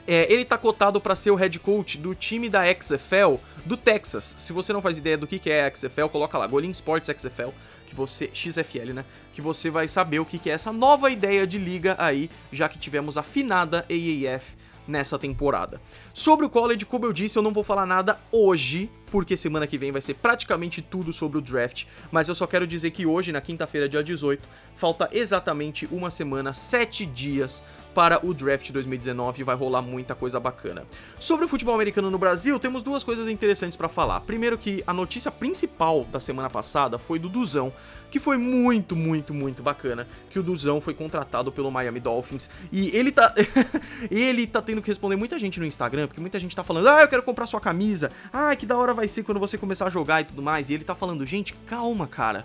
é, 0.06 0.32
ele 0.32 0.43
tá 0.43 0.58
cotado 0.58 0.99
para 0.99 1.15
ser 1.15 1.32
o 1.32 1.36
head 1.36 1.58
coach 1.60 1.97
do 1.97 2.13
time 2.13 2.49
da 2.49 2.63
XFL 2.65 3.36
do 3.65 3.77
Texas. 3.77 4.36
Se 4.38 4.51
você 4.51 4.73
não 4.73 4.82
faz 4.82 4.97
ideia 4.97 5.17
do 5.17 5.25
que, 5.25 5.39
que 5.39 5.49
é 5.49 5.65
a 5.65 5.73
XFL, 5.73 6.08
coloca 6.12 6.38
lá, 6.38 6.45
Golim 6.45 6.71
Sports 6.71 7.10
XFL, 7.10 7.51
que 7.93 7.97
você. 7.97 8.29
XFL, 8.34 8.93
né? 8.93 9.06
Que 9.34 9.41
você 9.41 9.69
vai 9.69 9.88
saber 9.88 10.19
o 10.19 10.25
que, 10.25 10.39
que 10.39 10.49
é 10.49 10.53
essa 10.53 10.73
nova 10.73 11.10
ideia 11.10 11.45
de 11.45 11.58
liga 11.58 11.95
aí, 11.97 12.29
já 12.51 12.67
que 12.67 12.77
tivemos 12.77 13.17
a 13.17 13.23
finada 13.23 13.86
AAF 13.89 14.56
nessa 14.88 15.17
temporada. 15.17 15.79
Sobre 16.13 16.45
o 16.45 16.49
college, 16.49 16.86
como 16.86 17.08
eu 17.08 17.12
disse, 17.12 17.39
eu 17.39 17.41
não 17.41 17.52
vou 17.52 17.63
falar 17.63 17.88
nada 17.88 18.19
hoje, 18.32 18.88
porque 19.08 19.36
semana 19.36 19.65
que 19.65 19.80
vem 19.80 19.91
vai 19.91 19.99
ser 19.99 20.13
praticamente 20.13 20.80
tudo 20.80 21.12
sobre 21.12 21.39
o 21.39 21.41
draft, 21.41 21.86
mas 22.12 22.30
eu 22.30 22.36
só 22.36 22.45
quero 22.45 22.67
dizer 22.67 22.91
que 22.91 23.06
hoje, 23.06 23.32
na 23.32 23.41
quinta-feira, 23.41 23.89
dia 23.89 24.04
18, 24.04 24.47
falta 24.76 25.10
exatamente 25.12 25.88
uma 25.91 26.12
semana, 26.12 26.54
sete 26.54 27.04
dias 27.04 27.63
para 27.93 28.26
o 28.26 28.34
draft 28.34 28.71
2019 28.71 29.41
e 29.41 29.43
vai 29.43 29.56
rolar 29.56 29.82
muita 29.82 30.15
coisa 30.15 30.39
bacana. 30.39 30.84
Sobre 31.19 31.45
o 31.45 31.47
futebol 31.47 31.76
americano 31.76 32.10
no 32.10 32.17
Brasil, 32.17 32.60
temos 32.60 32.82
duas 32.82 33.04
coisas 33.04 33.30
interessantes 33.30 33.78
para 33.78 33.88
falar. 33.88 34.19
Primeiro 34.21 34.58
que 34.58 34.84
a 34.88 34.93
notícia 34.93 35.32
principal 35.32 36.04
da 36.06 36.19
semana 36.19 36.49
passada 36.49 36.97
foi 36.97 37.19
do 37.19 37.30
Duzão, 37.30 37.71
que 38.10 38.19
foi 38.19 38.38
muito, 38.38 38.95
muito, 38.95 39.34
muito 39.34 39.62
bacana, 39.62 40.08
que 40.30 40.39
o 40.39 40.43
Duzão 40.43 40.82
foi 40.82 40.93
contratado 40.93 41.52
pelo 41.52 41.71
Miami 41.71 41.99
Dolphins 41.99 42.49
e 42.71 42.95
ele 42.95 43.12
tá 43.12 43.34
ele 44.10 44.47
tá 44.47 44.62
tendo 44.62 44.82
que 44.82 44.89
responder 44.89 45.15
muita 45.15 45.38
gente 45.38 45.60
no 45.60 45.65
Instagram, 45.65 46.03
porque 46.08 46.22
muita 46.22 46.39
gente 46.39 46.56
tá 46.56 46.63
falando: 46.63 46.88
"Ah, 46.89 47.02
eu 47.02 47.08
quero 47.08 47.24
comprar 47.24 47.48
sua 47.48 47.60
camisa. 47.60 48.12
Ah, 48.32 48.56
que 48.56 48.66
da 48.66 48.78
hora 48.78 48.94
vai 48.94 49.08
ser 49.08 49.24
quando 49.24 49.39
você 49.39 49.58
começar 49.58 49.88
a 49.88 49.89
jogar 49.89 50.22
e 50.22 50.26
tudo 50.26 50.42
mais". 50.42 50.70
E 50.70 50.74
ele 50.74 50.84
tá 50.84 50.96
falando: 50.96 51.26
"Gente, 51.26 51.54
calma, 51.66 52.08
cara 52.08 52.44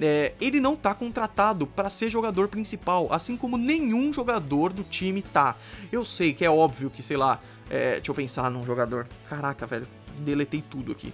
é, 0.00 0.32
ele 0.40 0.60
não 0.60 0.74
tá 0.74 0.94
contratado 0.94 1.66
para 1.66 1.90
ser 1.90 2.10
jogador 2.10 2.48
principal, 2.48 3.08
assim 3.10 3.36
como 3.36 3.56
nenhum 3.56 4.12
jogador 4.12 4.72
do 4.72 4.82
time 4.82 5.22
tá. 5.22 5.56
Eu 5.92 6.04
sei 6.04 6.32
que 6.32 6.44
é 6.44 6.50
óbvio 6.50 6.90
que, 6.90 7.02
sei 7.02 7.16
lá, 7.16 7.40
é, 7.68 7.96
deixa 7.96 8.10
eu 8.10 8.14
pensar 8.14 8.50
num 8.50 8.64
jogador. 8.64 9.06
Caraca, 9.28 9.66
velho, 9.66 9.86
deletei 10.18 10.62
tudo 10.62 10.92
aqui. 10.92 11.12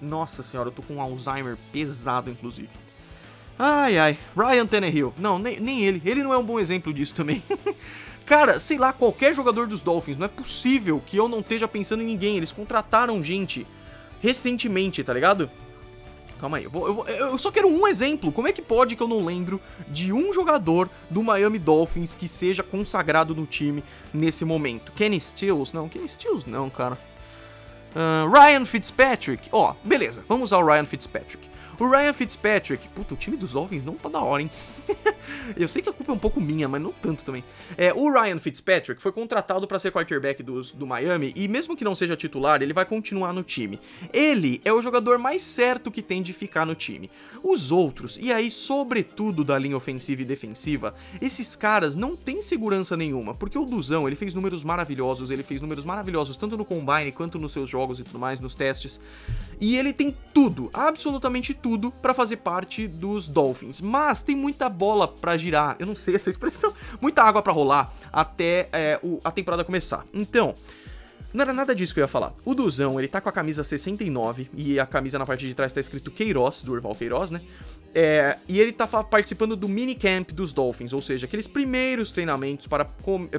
Nossa 0.00 0.42
senhora, 0.42 0.68
eu 0.68 0.72
tô 0.72 0.82
com 0.82 0.94
um 0.94 1.00
Alzheimer 1.00 1.56
pesado, 1.72 2.30
inclusive. 2.30 2.70
Ai, 3.58 3.98
ai, 3.98 4.18
Ryan 4.36 4.66
Tannehill. 4.66 5.12
Não, 5.18 5.38
nem, 5.38 5.60
nem 5.60 5.84
ele. 5.84 6.02
Ele 6.04 6.22
não 6.22 6.32
é 6.32 6.38
um 6.38 6.44
bom 6.44 6.58
exemplo 6.58 6.92
disso 6.92 7.14
também. 7.14 7.42
Cara, 8.24 8.60
sei 8.60 8.78
lá, 8.78 8.92
qualquer 8.92 9.34
jogador 9.34 9.66
dos 9.66 9.80
Dolphins, 9.80 10.16
não 10.16 10.26
é 10.26 10.28
possível 10.28 11.02
que 11.04 11.16
eu 11.16 11.28
não 11.28 11.40
esteja 11.40 11.66
pensando 11.66 12.02
em 12.02 12.06
ninguém. 12.06 12.36
Eles 12.36 12.52
contrataram 12.52 13.22
gente 13.22 13.66
recentemente, 14.20 15.02
tá 15.02 15.12
ligado? 15.12 15.50
Calma 16.42 16.56
aí, 16.56 16.64
eu, 16.64 16.70
vou, 16.70 16.86
eu, 16.88 16.94
vou, 16.94 17.08
eu, 17.08 17.38
só 17.38 17.52
quero 17.52 17.68
um 17.68 17.86
exemplo. 17.86 18.32
Como 18.32 18.48
é 18.48 18.52
que 18.52 18.60
pode 18.60 18.96
que 18.96 19.02
eu 19.02 19.06
não 19.06 19.24
lembro 19.24 19.60
de 19.86 20.12
um 20.12 20.32
jogador 20.32 20.90
do 21.08 21.22
Miami 21.22 21.56
Dolphins 21.56 22.16
que 22.16 22.26
seja 22.26 22.64
consagrado 22.64 23.32
no 23.32 23.46
time 23.46 23.84
nesse 24.12 24.44
momento? 24.44 24.90
Kenny 24.90 25.20
Stills? 25.20 25.72
Não, 25.72 25.88
Kenny 25.88 26.08
Stills 26.08 26.48
não, 26.50 26.68
cara. 26.68 26.98
Uh, 27.94 28.28
Ryan 28.28 28.64
Fitzpatrick. 28.66 29.48
Ó, 29.52 29.70
oh, 29.70 29.86
beleza, 29.86 30.24
vamos 30.26 30.50
usar 30.50 30.58
o 30.58 30.66
Ryan 30.66 30.84
Fitzpatrick. 30.84 31.48
O 31.78 31.88
Ryan 31.88 32.12
Fitzpatrick, 32.12 32.88
puta, 32.88 33.14
o 33.14 33.16
time 33.16 33.36
dos 33.36 33.52
Dolphins 33.52 33.82
não 33.82 33.94
tá 33.94 34.08
da 34.08 34.20
hora, 34.20 34.42
hein? 34.42 34.50
eu 35.56 35.66
sei 35.66 35.82
que 35.82 35.88
a 35.88 35.92
culpa 35.92 36.12
é 36.12 36.14
um 36.14 36.18
pouco 36.18 36.40
minha, 36.40 36.68
mas 36.68 36.80
não 36.80 36.92
tanto 36.92 37.24
também. 37.24 37.42
É, 37.76 37.92
o 37.92 38.12
Ryan 38.12 38.38
Fitzpatrick 38.38 39.00
foi 39.00 39.12
contratado 39.12 39.66
para 39.66 39.78
ser 39.78 39.90
quarterback 39.90 40.42
dos, 40.42 40.72
do 40.72 40.86
Miami 40.86 41.32
e 41.34 41.48
mesmo 41.48 41.76
que 41.76 41.84
não 41.84 41.94
seja 41.94 42.16
titular, 42.16 42.62
ele 42.62 42.72
vai 42.72 42.84
continuar 42.84 43.32
no 43.32 43.42
time. 43.42 43.80
Ele 44.12 44.60
é 44.64 44.72
o 44.72 44.82
jogador 44.82 45.18
mais 45.18 45.42
certo 45.42 45.90
que 45.90 46.02
tem 46.02 46.22
de 46.22 46.32
ficar 46.32 46.66
no 46.66 46.74
time. 46.74 47.10
Os 47.42 47.72
outros, 47.72 48.18
e 48.18 48.32
aí 48.32 48.50
sobretudo 48.50 49.42
da 49.42 49.58
linha 49.58 49.76
ofensiva 49.76 50.22
e 50.22 50.24
defensiva, 50.24 50.94
esses 51.20 51.56
caras 51.56 51.96
não 51.96 52.16
têm 52.16 52.42
segurança 52.42 52.96
nenhuma, 52.96 53.34
porque 53.34 53.58
o 53.58 53.64
Duzão, 53.64 54.06
ele 54.06 54.16
fez 54.16 54.34
números 54.34 54.62
maravilhosos, 54.62 55.30
ele 55.30 55.42
fez 55.42 55.60
números 55.60 55.84
maravilhosos 55.84 56.36
tanto 56.36 56.56
no 56.56 56.64
combine 56.64 57.12
quanto 57.12 57.38
nos 57.38 57.52
seus 57.52 57.68
jogos 57.68 58.00
e 58.00 58.02
tudo 58.02 58.18
mais, 58.18 58.40
nos 58.40 58.54
testes. 58.54 59.00
E 59.62 59.76
ele 59.76 59.92
tem 59.92 60.12
tudo, 60.34 60.68
absolutamente 60.72 61.54
tudo 61.54 61.92
para 61.92 62.12
fazer 62.12 62.38
parte 62.38 62.88
dos 62.88 63.28
Dolphins. 63.28 63.80
Mas 63.80 64.20
tem 64.20 64.34
muita 64.34 64.68
bola 64.68 65.06
para 65.06 65.36
girar, 65.36 65.76
eu 65.78 65.86
não 65.86 65.94
sei 65.94 66.16
essa 66.16 66.28
expressão, 66.30 66.74
muita 67.00 67.22
água 67.22 67.40
para 67.40 67.52
rolar 67.52 67.94
até 68.12 68.68
é, 68.72 68.98
o, 69.04 69.20
a 69.22 69.30
temporada 69.30 69.62
começar. 69.62 70.04
Então, 70.12 70.52
não 71.32 71.42
era 71.42 71.52
nada 71.52 71.76
disso 71.76 71.94
que 71.94 72.00
eu 72.00 72.02
ia 72.02 72.08
falar. 72.08 72.32
O 72.44 72.56
Duzão, 72.56 72.98
ele 72.98 73.06
tá 73.06 73.20
com 73.20 73.28
a 73.28 73.32
camisa 73.32 73.62
69 73.62 74.50
e 74.52 74.80
a 74.80 74.84
camisa 74.84 75.16
na 75.16 75.24
parte 75.24 75.46
de 75.46 75.54
trás 75.54 75.72
tá 75.72 75.78
escrito 75.78 76.10
Queiroz, 76.10 76.62
do 76.62 76.72
Urval 76.72 76.96
Queiroz, 76.96 77.30
né? 77.30 77.40
É, 77.94 78.38
e 78.48 78.58
ele 78.58 78.72
tá 78.72 78.86
participando 78.86 79.54
do 79.54 79.68
minicamp 79.68 80.32
dos 80.32 80.52
Dolphins, 80.52 80.92
ou 80.92 81.02
seja, 81.02 81.26
aqueles 81.26 81.46
primeiros 81.46 82.10
treinamentos 82.10 82.66
para, 82.66 82.86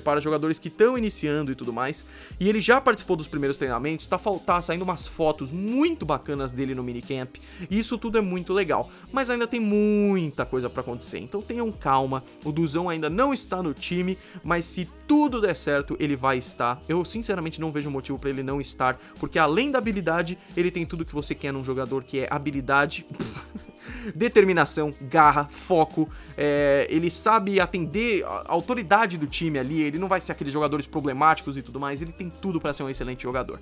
para 0.04 0.20
jogadores 0.20 0.60
que 0.60 0.68
estão 0.68 0.98
iniciando 0.98 1.52
e 1.52 1.56
tudo 1.56 1.74
mais. 1.74 2.06
E 2.40 2.48
ele 2.48 2.62
já 2.62 2.80
participou 2.80 3.16
dos 3.16 3.28
primeiros 3.28 3.58
treinamentos, 3.58 4.06
tá, 4.06 4.20
tá 4.46 4.62
saindo 4.62 4.84
umas 4.84 5.08
fotos 5.08 5.52
muito 5.52 6.06
bacanas 6.06 6.52
dele 6.52 6.76
no 6.76 6.84
minicamp. 6.84 7.42
E 7.70 7.80
isso 7.80 7.98
tudo 7.98 8.18
é 8.18 8.22
muito 8.22 8.54
legal. 8.54 8.90
Mas 9.12 9.30
ainda 9.30 9.48
tem 9.48 9.60
muita 9.60 10.46
coisa 10.46 10.70
para 10.70 10.82
acontecer, 10.82 11.20
então 11.20 11.42
tenham 11.42 11.72
calma. 11.72 12.24
O 12.46 12.52
Duzão 12.52 12.90
ainda 12.90 13.10
não 13.10 13.34
está 13.34 13.64
no 13.64 13.74
time, 13.74 14.18
mas 14.44 14.66
se 14.66 14.88
tudo 15.08 15.42
der 15.42 15.56
certo, 15.56 15.98
ele 16.00 16.16
vai 16.16 16.38
estar. 16.38 16.80
Eu 16.88 17.04
sinceramente 17.04 17.60
não 17.60 17.72
vejo 17.72 17.90
motivo 17.90 18.20
para 18.20 18.30
ele 18.30 18.44
não 18.44 18.62
estar, 18.62 19.00
porque 19.20 19.40
além 19.40 19.72
da 19.72 19.80
habilidade, 19.80 20.38
ele 20.56 20.70
tem 20.70 20.86
tudo 20.86 21.06
que 21.06 21.14
você 21.14 21.34
quer 21.34 21.52
num 21.52 21.64
jogador, 21.64 22.04
que 22.04 22.20
é 22.20 22.28
habilidade. 22.30 23.06
determinação, 24.14 24.94
garra, 25.02 25.48
foco. 25.50 26.10
É, 26.38 26.88
ele 26.90 27.10
sabe 27.12 27.60
atender 27.60 28.24
a 28.26 28.44
autoridade 28.48 29.18
do 29.18 29.28
time 29.28 29.60
ali. 29.60 29.82
Ele 29.82 29.98
não 29.98 30.08
vai 30.08 30.22
ser 30.22 30.32
aqueles 30.32 30.54
jogadores 30.54 30.86
problemáticos 30.86 31.58
e 31.58 31.62
tudo 31.62 31.80
mais. 31.80 32.02
Ele 32.02 32.12
tem 32.12 32.30
tudo 32.30 32.60
para 32.60 32.74
ser 32.74 32.84
um 32.84 32.90
excelente 32.90 33.24
jogador. 33.24 33.60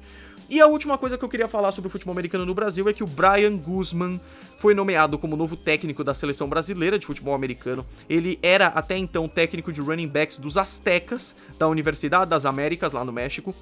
E 0.49 0.59
a 0.59 0.67
última 0.67 0.97
coisa 0.97 1.17
que 1.17 1.23
eu 1.23 1.29
queria 1.29 1.47
falar 1.47 1.71
sobre 1.71 1.87
o 1.87 1.89
futebol 1.89 2.11
americano 2.11 2.45
no 2.45 2.53
Brasil 2.53 2.89
é 2.89 2.91
que 2.91 3.03
o 3.03 3.07
Brian 3.07 3.55
Guzman 3.55 4.19
foi 4.57 4.73
nomeado 4.73 5.17
como 5.17 5.37
novo 5.37 5.55
técnico 5.55 6.03
da 6.03 6.13
seleção 6.13 6.49
brasileira 6.49 6.99
de 6.99 7.05
futebol 7.05 7.33
americano. 7.33 7.85
Ele 8.09 8.37
era 8.43 8.67
até 8.67 8.97
então 8.97 9.29
técnico 9.29 9.71
de 9.71 9.79
running 9.79 10.09
backs 10.09 10.35
dos 10.35 10.57
Aztecas, 10.57 11.37
da 11.57 11.69
Universidade 11.69 12.29
das 12.29 12.45
Américas, 12.45 12.91
lá 12.91 13.05
no 13.05 13.13
México. 13.13 13.55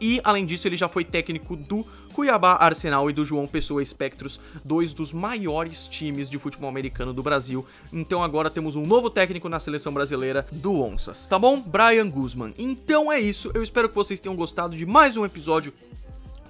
E, 0.00 0.20
além 0.24 0.44
disso, 0.44 0.68
ele 0.68 0.76
já 0.76 0.88
foi 0.88 1.04
técnico 1.04 1.56
do 1.56 1.86
Cuiabá 2.12 2.56
Arsenal 2.60 3.10
e 3.10 3.12
do 3.12 3.24
João 3.24 3.46
Pessoa 3.46 3.82
Espectros, 3.82 4.40
dois 4.64 4.94
dos 4.94 5.12
maiores 5.12 5.86
times 5.86 6.30
de 6.30 6.38
futebol 6.38 6.68
americano 6.68 7.12
do 7.12 7.22
Brasil. 7.22 7.66
Então 7.92 8.22
agora 8.22 8.48
temos 8.48 8.74
um 8.74 8.86
novo 8.86 9.10
técnico 9.10 9.48
na 9.48 9.60
seleção 9.60 9.92
brasileira 9.92 10.46
do 10.50 10.80
Onças, 10.80 11.26
tá 11.26 11.38
bom? 11.38 11.60
Brian 11.60 12.08
Guzman. 12.08 12.54
Então 12.56 13.12
é 13.12 13.20
isso, 13.20 13.50
eu 13.52 13.62
espero 13.62 13.88
que 13.88 13.94
vocês 13.94 14.18
tenham 14.18 14.34
gostado 14.34 14.76
de 14.76 14.86
mais 14.86 15.16
um 15.16 15.26
episódio 15.26 15.72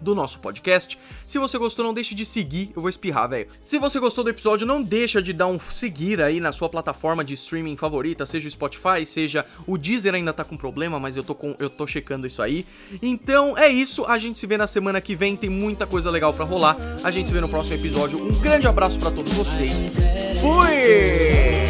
do 0.00 0.14
nosso 0.14 0.38
podcast. 0.38 0.98
Se 1.26 1.38
você 1.38 1.59
gostou, 1.59 1.85
não 1.85 1.94
deixe 1.94 2.14
de 2.14 2.24
seguir. 2.24 2.72
Eu 2.74 2.82
vou 2.82 2.88
espirrar, 2.88 3.28
velho. 3.28 3.48
Se 3.61 3.78
você 3.78 3.98
gostou 3.98 4.24
do 4.24 4.30
episódio, 4.30 4.66
não 4.66 4.82
deixa 4.82 5.20
de 5.20 5.32
dar 5.32 5.46
um 5.46 5.59
seguir 5.59 6.20
aí 6.20 6.40
na 6.40 6.52
sua 6.52 6.68
plataforma 6.68 7.24
de 7.24 7.35
streaming 7.35 7.76
favorita, 7.76 8.26
seja 8.26 8.48
o 8.48 8.50
Spotify, 8.50 9.04
seja 9.04 9.44
o 9.66 9.76
Deezer 9.76 10.14
ainda 10.14 10.32
tá 10.32 10.44
com 10.44 10.56
problema, 10.56 10.98
mas 10.98 11.16
eu 11.16 11.24
tô 11.24 11.35
com 11.35 11.54
eu 11.59 11.68
tô 11.68 11.87
checando 11.87 12.26
isso 12.26 12.42
aí. 12.42 12.66
Então 13.02 13.56
é 13.56 13.68
isso, 13.68 14.04
a 14.04 14.18
gente 14.18 14.38
se 14.38 14.46
vê 14.46 14.56
na 14.56 14.66
semana 14.66 15.00
que 15.00 15.14
vem, 15.14 15.37
tem 15.37 15.50
muita 15.50 15.87
coisa 15.87 16.11
legal 16.11 16.32
para 16.32 16.44
rolar. 16.44 16.76
A 17.02 17.11
gente 17.11 17.26
se 17.28 17.32
vê 17.32 17.40
no 17.40 17.48
próximo 17.48 17.76
episódio. 17.76 18.22
Um 18.22 18.38
grande 18.40 18.66
abraço 18.66 18.98
para 18.98 19.11
todos 19.11 19.32
vocês. 19.32 19.96
Fui! 20.40 21.65